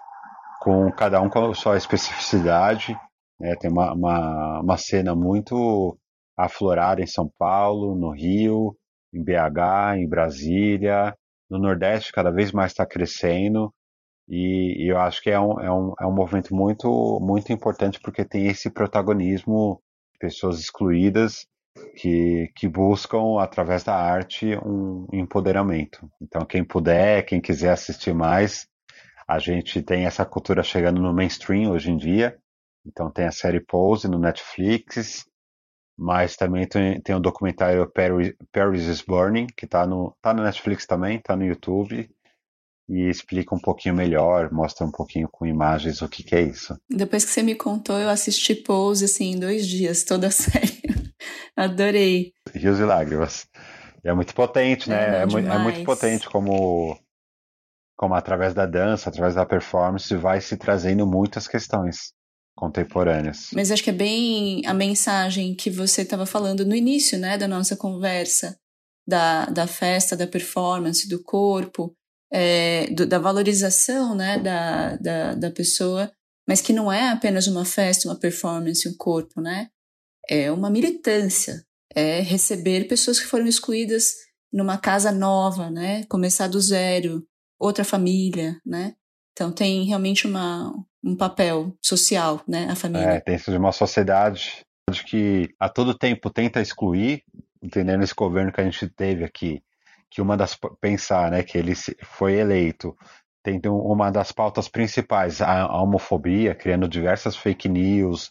[0.61, 2.99] com cada um com a sua especificidade.
[3.41, 3.55] Né?
[3.57, 5.97] Tem uma, uma, uma cena muito
[6.37, 8.77] aflorar em São Paulo, no Rio,
[9.13, 11.17] em BH, em Brasília,
[11.51, 13.73] no Nordeste cada vez mais está crescendo
[14.29, 18.25] e, eu acho que é um, é, um, é um movimento muito, muito importante porque
[18.25, 19.81] tem esse protagonismo
[20.13, 21.47] de pessoas excluídas
[21.97, 26.11] que, que buscam, através da arte, um empoderamento.
[26.21, 28.69] Então, quem puder, quem quiser assistir mais,
[29.27, 32.37] a gente tem essa cultura chegando no mainstream hoje em dia.
[32.85, 35.27] Então, tem a série Pose no Netflix,
[35.97, 40.43] mas também tem, tem o documentário Paris, Paris is Burning, que está no, tá no
[40.43, 42.09] Netflix também, está no YouTube,
[42.89, 46.75] e explica um pouquinho melhor, mostra um pouquinho com imagens o que, que é isso.
[46.89, 50.81] Depois que você me contou, eu assisti Pose, assim, em dois dias, toda a série.
[51.55, 52.33] Adorei.
[52.55, 53.47] Rios e lágrimas.
[54.03, 55.19] É muito potente, né?
[55.19, 56.99] É, é, muito, é muito potente como,
[57.97, 62.15] como através da dança, através da performance, vai se trazendo muitas questões
[62.57, 63.51] contemporâneas.
[63.53, 67.47] Mas acho que é bem a mensagem que você estava falando no início, né, da
[67.47, 68.59] nossa conversa,
[69.07, 71.95] da, da festa, da performance, do corpo,
[72.33, 76.11] é, do, da valorização, né, da, da, da pessoa,
[76.47, 79.69] mas que não é apenas uma festa, uma performance, um corpo, né?
[80.29, 81.63] É uma militância,
[81.95, 84.15] é receber pessoas que foram excluídas
[84.53, 86.05] numa casa nova, né?
[86.09, 87.23] Começar do zero,
[87.59, 88.95] outra família, né?
[89.33, 90.73] Então tem realmente uma,
[91.05, 93.07] um papel social, né, a família.
[93.07, 94.63] É, dentro de uma sociedade
[95.07, 97.23] que a todo tempo tenta excluir,
[97.63, 99.63] entendendo esse governo que a gente teve aqui,
[100.11, 102.97] que uma das pensar, né, que ele foi eleito
[103.43, 108.31] tem uma das pautas principais a, homofobia, criando diversas fake news,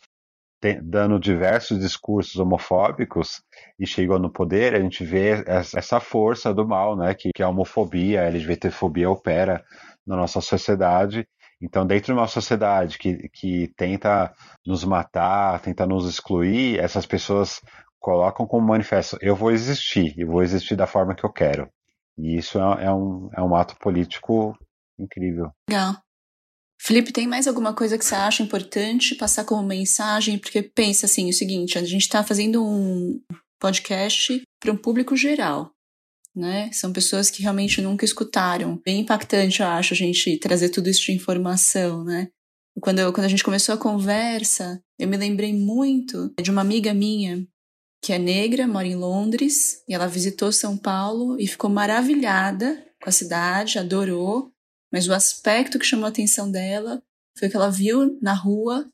[0.84, 3.42] dando diversos discursos homofóbicos
[3.80, 7.50] e chegou no poder, a gente vê essa força do mal, né, que, que a
[7.50, 9.64] homofobia, a LGBTfobia opera
[10.06, 11.28] na nossa sociedade.
[11.62, 14.34] Então, dentro de uma sociedade que, que tenta
[14.66, 17.62] nos matar, tenta nos excluir, essas pessoas
[18.08, 21.70] colocam como manifesto: eu vou existir, e vou existir da forma que eu quero.
[22.18, 24.58] E isso é, é, um, é um ato político
[24.98, 25.52] incrível.
[25.70, 25.98] Legal.
[26.80, 30.38] Felipe, tem mais alguma coisa que você acha importante passar como mensagem?
[30.38, 33.20] Porque pensa assim, o seguinte, a gente está fazendo um
[33.60, 35.72] podcast para um público geral
[36.36, 36.72] né?
[36.72, 38.80] São pessoas que realmente nunca escutaram.
[38.86, 42.28] Bem impactante, eu acho, a gente trazer tudo isso de informação, né?
[42.80, 46.94] Quando, eu, quando a gente começou a conversa, eu me lembrei muito de uma amiga
[46.94, 47.44] minha
[48.02, 53.10] que é negra, mora em Londres, e ela visitou São Paulo e ficou maravilhada com
[53.10, 54.52] a cidade, adorou,
[54.92, 57.02] mas o aspecto que chamou a atenção dela
[57.38, 58.90] foi que ela viu na rua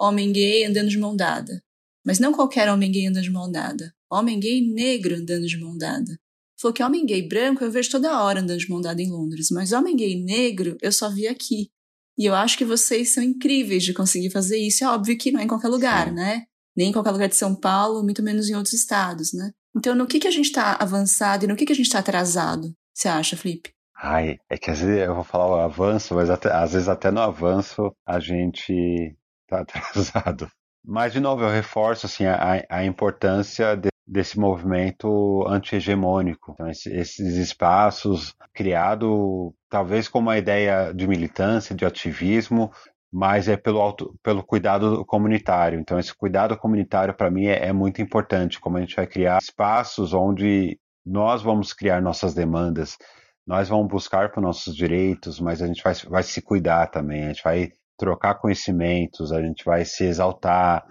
[0.00, 1.62] homem gay andando de mão dada.
[2.04, 5.76] Mas não qualquer homem gay andando de mão dada, homem gay negro andando de mão
[5.76, 6.18] dada.
[6.58, 9.48] Falou que homem gay branco eu vejo toda hora andando de mão dada em Londres,
[9.50, 11.70] mas homem gay negro eu só vi aqui.
[12.16, 14.84] E eu acho que vocês são incríveis de conseguir fazer isso.
[14.84, 16.14] É óbvio que não é em qualquer lugar, Sim.
[16.14, 16.46] né?
[16.76, 19.50] Nem em qualquer lugar de São Paulo, muito menos em outros estados, né?
[19.76, 21.98] Então, no que, que a gente está avançado e no que, que a gente está
[21.98, 23.70] atrasado, você acha, Felipe?
[23.96, 27.10] Ai, é que às vezes eu vou falar o avanço, mas até, às vezes até
[27.10, 30.48] no avanço a gente está atrasado.
[30.84, 36.52] Mas, de novo, eu reforço assim, a, a importância de, desse movimento anti-hegemônico.
[36.52, 42.70] Então, esses espaços criados talvez com uma ideia de militância, de ativismo,
[43.14, 45.78] mas é pelo, auto, pelo cuidado comunitário.
[45.78, 49.38] Então, esse cuidado comunitário, para mim, é, é, muito importante, como a gente vai criar
[49.40, 52.98] espaços onde nós vamos criar nossas demandas,
[53.46, 57.28] nós vamos buscar por nossos direitos, mas a gente vai, vai se cuidar também, a
[57.28, 60.84] gente vai trocar conhecimentos, a gente vai se exaltar,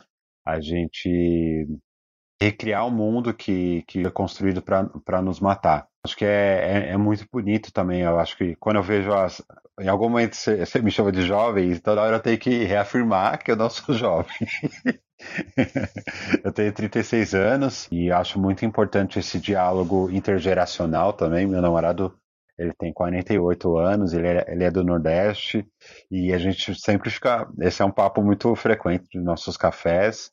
[0.46, 1.68] a gente
[2.42, 5.90] recriar o um mundo que, que é construído para nos matar.
[6.06, 8.02] Acho que é, é, é, muito bonito também.
[8.02, 9.42] Eu acho que quando eu vejo as.
[9.80, 13.44] Em algum momento você, me chama de jovem, e toda hora eu tenho que reafirmar
[13.44, 14.48] que eu não sou jovem.
[16.44, 21.48] eu tenho 36 anos e acho muito importante esse diálogo intergeracional também.
[21.48, 22.14] Meu namorado
[22.58, 25.66] ele tem 48 anos, ele é, ele é do Nordeste
[26.12, 27.48] e a gente sempre fica.
[27.60, 30.32] Esse é um papo muito frequente nos nossos cafés,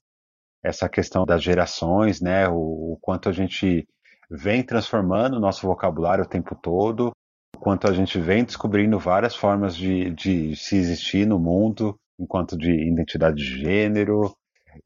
[0.62, 2.48] essa questão das gerações, né?
[2.48, 3.86] O, o quanto a gente
[4.30, 7.10] vem transformando o nosso vocabulário o tempo todo,
[7.54, 12.56] o quanto a gente vem descobrindo várias formas de, de se existir no mundo, enquanto
[12.56, 14.32] de identidade de gênero,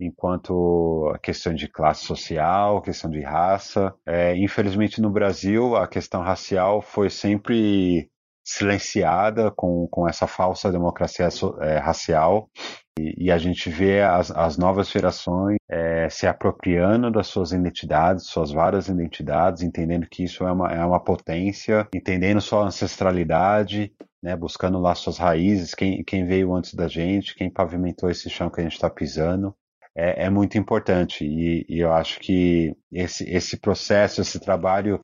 [0.01, 3.95] enquanto a questão de classe social, questão de raça.
[4.07, 8.09] É, infelizmente no Brasil a questão racial foi sempre
[8.45, 11.29] silenciada com, com essa falsa democracia
[11.61, 12.51] é, racial
[12.99, 18.27] e, e, a gente vê as, as novas gerações é, se apropriando das suas identidades,
[18.27, 23.93] suas várias identidades, entendendo que isso é uma, é uma potência, entendendo sua ancestralidade,
[24.23, 28.49] né, buscando lá suas raízes, quem, quem veio antes da gente, quem pavimentou esse chão
[28.49, 29.55] que a gente está pisando
[29.97, 31.25] é, é muito importante.
[31.25, 35.01] E, e, eu acho que esse, esse processo, esse trabalho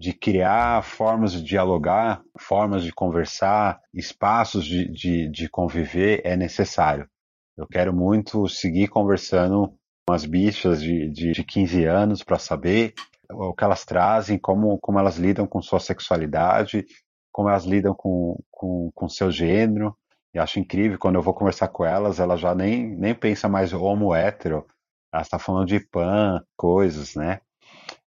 [0.00, 7.06] de criar formas de dialogar, formas de conversar, espaços de, de, de conviver é necessário.
[7.54, 9.74] Eu quero muito seguir conversando
[10.08, 12.94] com as bichas de, de, de 15 anos para saber
[13.30, 16.86] o que elas trazem, como, como elas lidam com sua sexualidade,
[17.30, 19.94] como elas lidam com, com, com seu gênero,
[20.32, 23.74] e acho incrível quando eu vou conversar com elas, ela já nem, nem pensa mais
[23.74, 24.66] homo hétero.
[25.12, 27.40] Ela está falando de pan, coisas, né?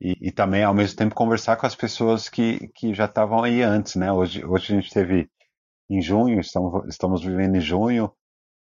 [0.01, 3.61] E, e, também, ao mesmo tempo, conversar com as pessoas que, que já estavam aí
[3.61, 4.11] antes, né?
[4.11, 5.29] Hoje, hoje a gente teve
[5.89, 8.11] em junho, estamos, estamos vivendo em junho,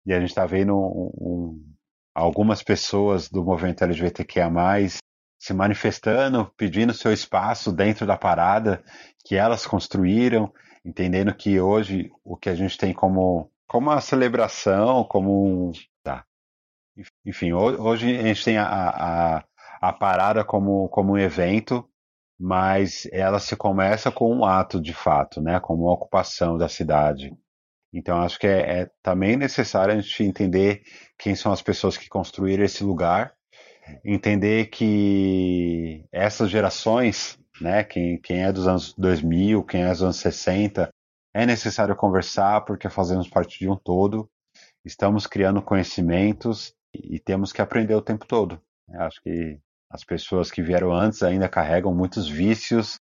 [0.04, 1.74] e a gente está vendo um, um,
[2.14, 4.50] algumas pessoas do movimento LGBTQIA+,
[5.38, 8.82] se manifestando, pedindo seu espaço dentro da parada
[9.24, 10.52] que elas construíram,
[10.84, 15.72] entendendo que hoje o que a gente tem como, como uma celebração, como um.
[16.02, 16.24] Tá.
[17.24, 19.44] Enfim, hoje a gente tem a, a,
[19.82, 21.84] a parada como, como um evento,
[22.40, 25.60] mas ela se começa com um ato de fato, né?
[25.60, 27.36] Como uma ocupação da cidade.
[27.92, 30.82] Então acho que é, é também necessário a gente entender
[31.18, 33.34] quem são as pessoas que construíram esse lugar,
[34.04, 37.84] entender que essas gerações né?
[37.84, 40.88] Quem, quem é dos anos 2000, quem é dos anos 60,
[41.34, 44.28] é necessário conversar porque fazemos parte de um todo,
[44.84, 48.60] estamos criando conhecimentos e temos que aprender o tempo todo.
[48.94, 49.58] acho que
[49.93, 52.99] as pessoas que vieram antes ainda carregam muitos vícios,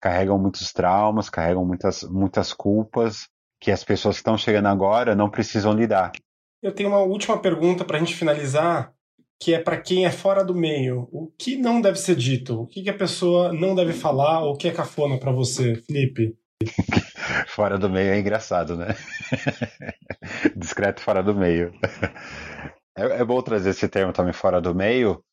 [0.00, 3.28] carregam muitos traumas, carregam muitas, muitas culpas
[3.60, 6.10] que as pessoas que estão chegando agora não precisam lidar.
[6.60, 8.92] Eu tenho uma última pergunta para a gente finalizar,
[9.40, 11.08] que é para quem é fora do meio.
[11.12, 12.60] O que não deve ser dito?
[12.60, 14.40] O que, que a pessoa não deve falar?
[14.42, 16.36] Ou o que é cafona para você, Felipe?
[17.46, 18.96] fora do meio é engraçado, né?
[20.56, 21.72] Discreto fora do meio.
[22.94, 25.24] É, é bom trazer esse termo também fora do meio,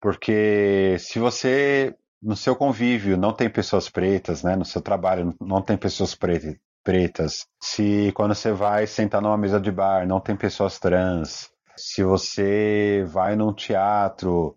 [0.00, 4.56] porque se você no seu convívio não tem pessoas pretas, né?
[4.56, 7.46] No seu trabalho não tem pessoas pretas.
[7.62, 13.04] Se quando você vai sentar numa mesa de bar não tem pessoas trans, se você
[13.08, 14.56] vai num teatro,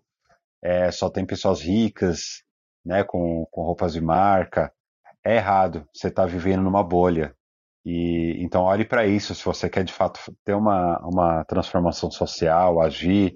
[0.62, 2.42] é, só tem pessoas ricas,
[2.84, 4.72] né, com, com roupas de marca,
[5.24, 5.86] é errado.
[5.92, 7.34] Você está vivendo numa bolha.
[7.84, 9.34] E então olhe para isso.
[9.34, 13.32] Se você quer de fato ter uma, uma transformação social, agir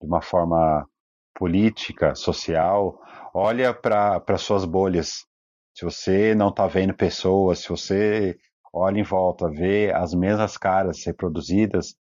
[0.00, 0.86] de uma forma
[1.34, 3.00] política, social,
[3.34, 5.26] olha para suas bolhas.
[5.74, 8.38] Se você não está vendo pessoas, se você
[8.72, 11.94] olha em volta, vê as mesmas caras reproduzidas,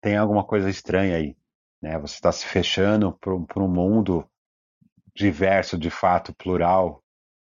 [0.00, 1.36] tem alguma coisa estranha aí.
[1.80, 1.98] Né?
[1.98, 4.24] Você está se fechando para um mundo
[5.14, 7.02] diverso, de fato, plural,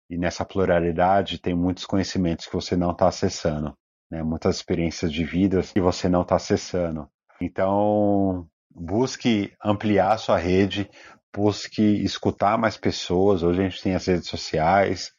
[0.09, 3.77] e nessa pluralidade tem muitos conhecimentos que você não está acessando,
[4.09, 4.23] né?
[4.23, 7.07] muitas experiências de vida que você não está acessando.
[7.39, 10.89] Então, busque ampliar sua rede,
[11.35, 13.43] busque escutar mais pessoas.
[13.43, 15.11] Hoje a gente tem as redes sociais,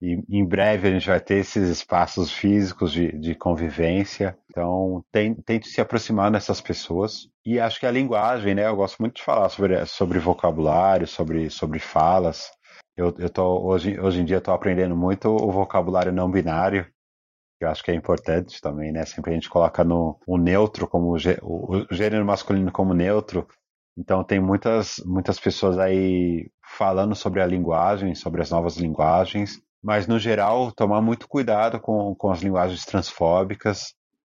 [0.00, 4.38] e em breve a gente vai ter esses espaços físicos de, de convivência.
[4.48, 7.28] Então, tem, tente se aproximar dessas pessoas.
[7.44, 8.66] E acho que a linguagem, né?
[8.66, 12.48] Eu gosto muito de falar sobre, sobre vocabulário, sobre, sobre falas.
[12.96, 16.84] Eu, eu tô, hoje, hoje em dia estou aprendendo muito o vocabulário não binário,
[17.58, 19.04] que eu acho que é importante também, né?
[19.04, 23.48] Sempre a gente coloca no, o neutro como o, o gênero masculino como neutro.
[23.98, 30.06] Então tem muitas, muitas pessoas aí falando sobre a linguagem, sobre as novas linguagens mas
[30.06, 33.94] no geral tomar muito cuidado com, com as linguagens transfóbicas,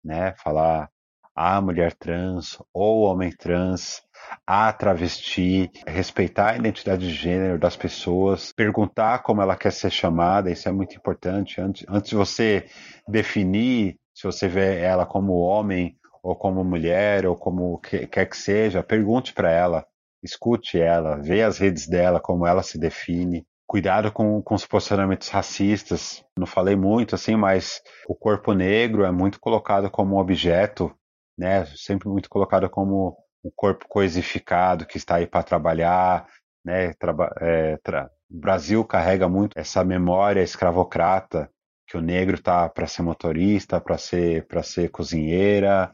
[0.04, 0.34] né?
[0.42, 0.88] Falar
[1.34, 4.02] a mulher trans ou homem trans,
[4.44, 10.50] a travesti, respeitar a identidade de gênero das pessoas, perguntar como ela quer ser chamada,
[10.50, 11.60] isso é muito importante.
[11.60, 12.66] Antes, antes de você
[13.06, 18.36] definir se você vê ela como homem ou como mulher, ou como que, quer que
[18.36, 19.86] seja, pergunte para ela,
[20.22, 23.46] escute ela, vê as redes dela, como ela se define.
[23.66, 26.24] Cuidado com, com os posicionamentos racistas.
[26.36, 30.90] Não falei muito assim, mas o corpo negro é muito colocado como objeto,
[31.36, 31.66] né?
[31.76, 36.26] Sempre muito colocado como o corpo coisificado que está aí para trabalhar,
[36.64, 36.94] né?
[36.94, 41.50] Traba é, tra o Brasil carrega muito essa memória escravocrata
[41.88, 45.90] que o negro está para ser motorista, para ser para ser cozinheira,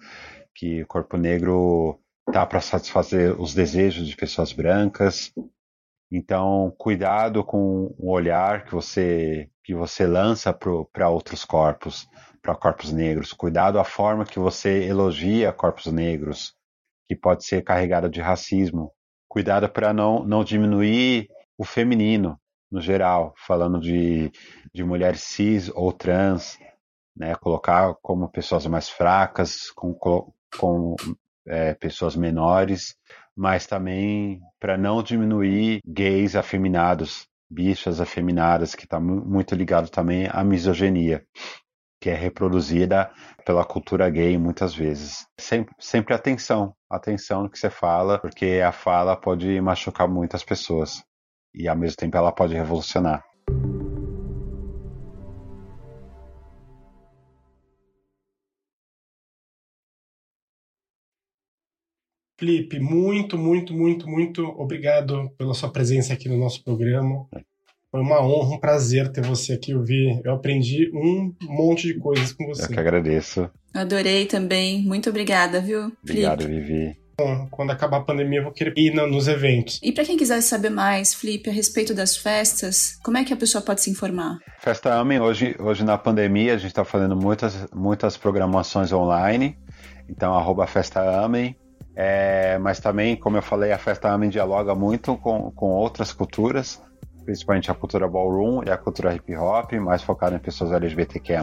[0.53, 2.01] que o corpo negro
[2.33, 5.33] tá para satisfazer os desejos de pessoas brancas.
[6.11, 12.09] Então, cuidado com o olhar que você que você lança para outros corpos,
[12.43, 13.33] para corpos negros.
[13.33, 16.55] Cuidado a forma que você elogia corpos negros,
[17.07, 18.93] que pode ser carregada de racismo.
[19.29, 22.39] Cuidado para não não diminuir o feminino
[22.71, 24.31] no geral, falando de,
[24.73, 26.59] de mulheres cis ou trans,
[27.17, 30.97] né, colocar como pessoas mais fracas, com, com
[31.47, 32.97] é, pessoas menores,
[33.37, 40.43] mas também para não diminuir gays afeminados, bichas afeminadas, que está muito ligado também à
[40.43, 41.25] misoginia,
[42.01, 43.11] que é reproduzida
[43.45, 45.27] pela cultura gay muitas vezes.
[45.39, 51.05] Sempre, sempre atenção, atenção no que você fala, porque a fala pode machucar muitas pessoas
[51.55, 53.25] e ao mesmo tempo ela pode revolucionar.
[62.37, 67.27] Felipe, muito, muito, muito, muito obrigado pela sua presença aqui no nosso programa.
[67.91, 69.71] Foi uma honra, um prazer ter você aqui.
[69.71, 72.65] Eu vi, eu aprendi um monte de coisas com você.
[72.65, 73.49] Eu que agradeço.
[73.73, 74.83] Adorei também.
[74.83, 75.93] Muito obrigada, viu?
[76.03, 76.61] Obrigado, Felipe.
[76.61, 77.04] Vivi
[77.51, 79.81] quando acabar a pandemia, eu vou querer ir nos eventos.
[79.83, 83.37] E para quem quiser saber mais, Felipe, a respeito das festas, como é que a
[83.37, 84.39] pessoa pode se informar?
[84.59, 89.57] Festa Amém, hoje, hoje na pandemia, a gente está fazendo muitas, muitas programações online.
[90.09, 91.03] Então, arroba Festa.
[91.97, 96.81] É, mas também, como eu falei, a Festa Amém dialoga muito com, com outras culturas
[97.25, 101.43] principalmente a cultura ballroom e a cultura hip hop, mais focada em pessoas LGBTQIA+.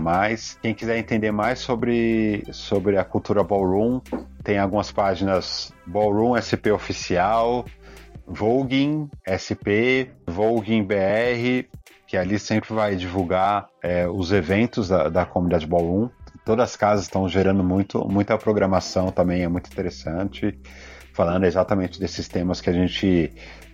[0.61, 3.99] Quem quiser entender mais sobre, sobre a cultura ballroom,
[4.43, 7.65] tem algumas páginas Ballroom SP Oficial,
[8.27, 11.67] Voguing SP, Voguing BR,
[12.07, 16.09] que ali sempre vai divulgar é, os eventos da, da comunidade Ballroom.
[16.45, 20.57] Todas as casas estão gerando muito, muita programação também, é muito interessante,
[21.13, 23.31] falando exatamente desses temas que a gente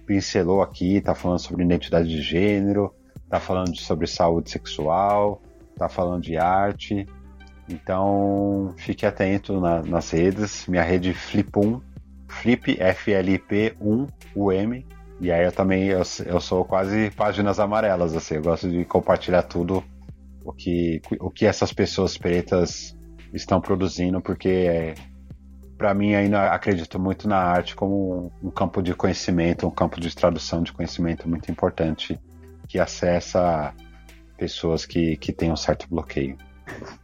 [0.07, 2.95] pincelou aqui, tá falando sobre identidade de gênero,
[3.29, 5.41] tá falando sobre saúde sexual,
[5.77, 7.05] tá falando de arte.
[7.69, 10.65] Então, fique atento na, nas redes.
[10.67, 11.81] Minha rede Flip1,
[12.29, 14.85] Flip, F-L-I-P 1-U-M.
[15.19, 18.35] E aí eu também, eu, eu sou quase páginas amarelas, assim.
[18.35, 19.83] Eu gosto de compartilhar tudo
[20.45, 22.95] o que, o que essas pessoas pretas
[23.33, 24.93] estão produzindo, porque é,
[25.77, 30.13] para mim ainda acredito muito na arte como um campo de conhecimento, um campo de
[30.15, 32.19] tradução de conhecimento muito importante
[32.67, 33.73] que acessa
[34.37, 36.37] pessoas que, que têm um certo bloqueio.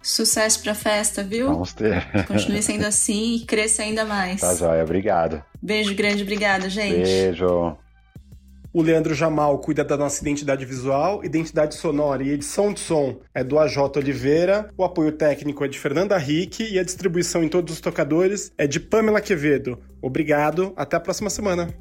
[0.02, 1.48] Sucesso pra festa, viu?
[1.48, 2.06] Vamos ter.
[2.28, 4.42] Continue sendo assim e cresça ainda mais.
[4.42, 5.44] Tá joia, obrigado.
[5.62, 7.04] Beijo grande, obrigada, gente.
[7.04, 7.78] Beijo.
[8.74, 13.44] O Leandro Jamal cuida da nossa identidade visual, identidade sonora e edição de som é
[13.44, 17.76] do AJ Oliveira, o apoio técnico é de Fernanda Rick e a distribuição em todos
[17.76, 19.78] os tocadores é de Pamela Quevedo.
[20.02, 21.72] Obrigado, até a próxima semana.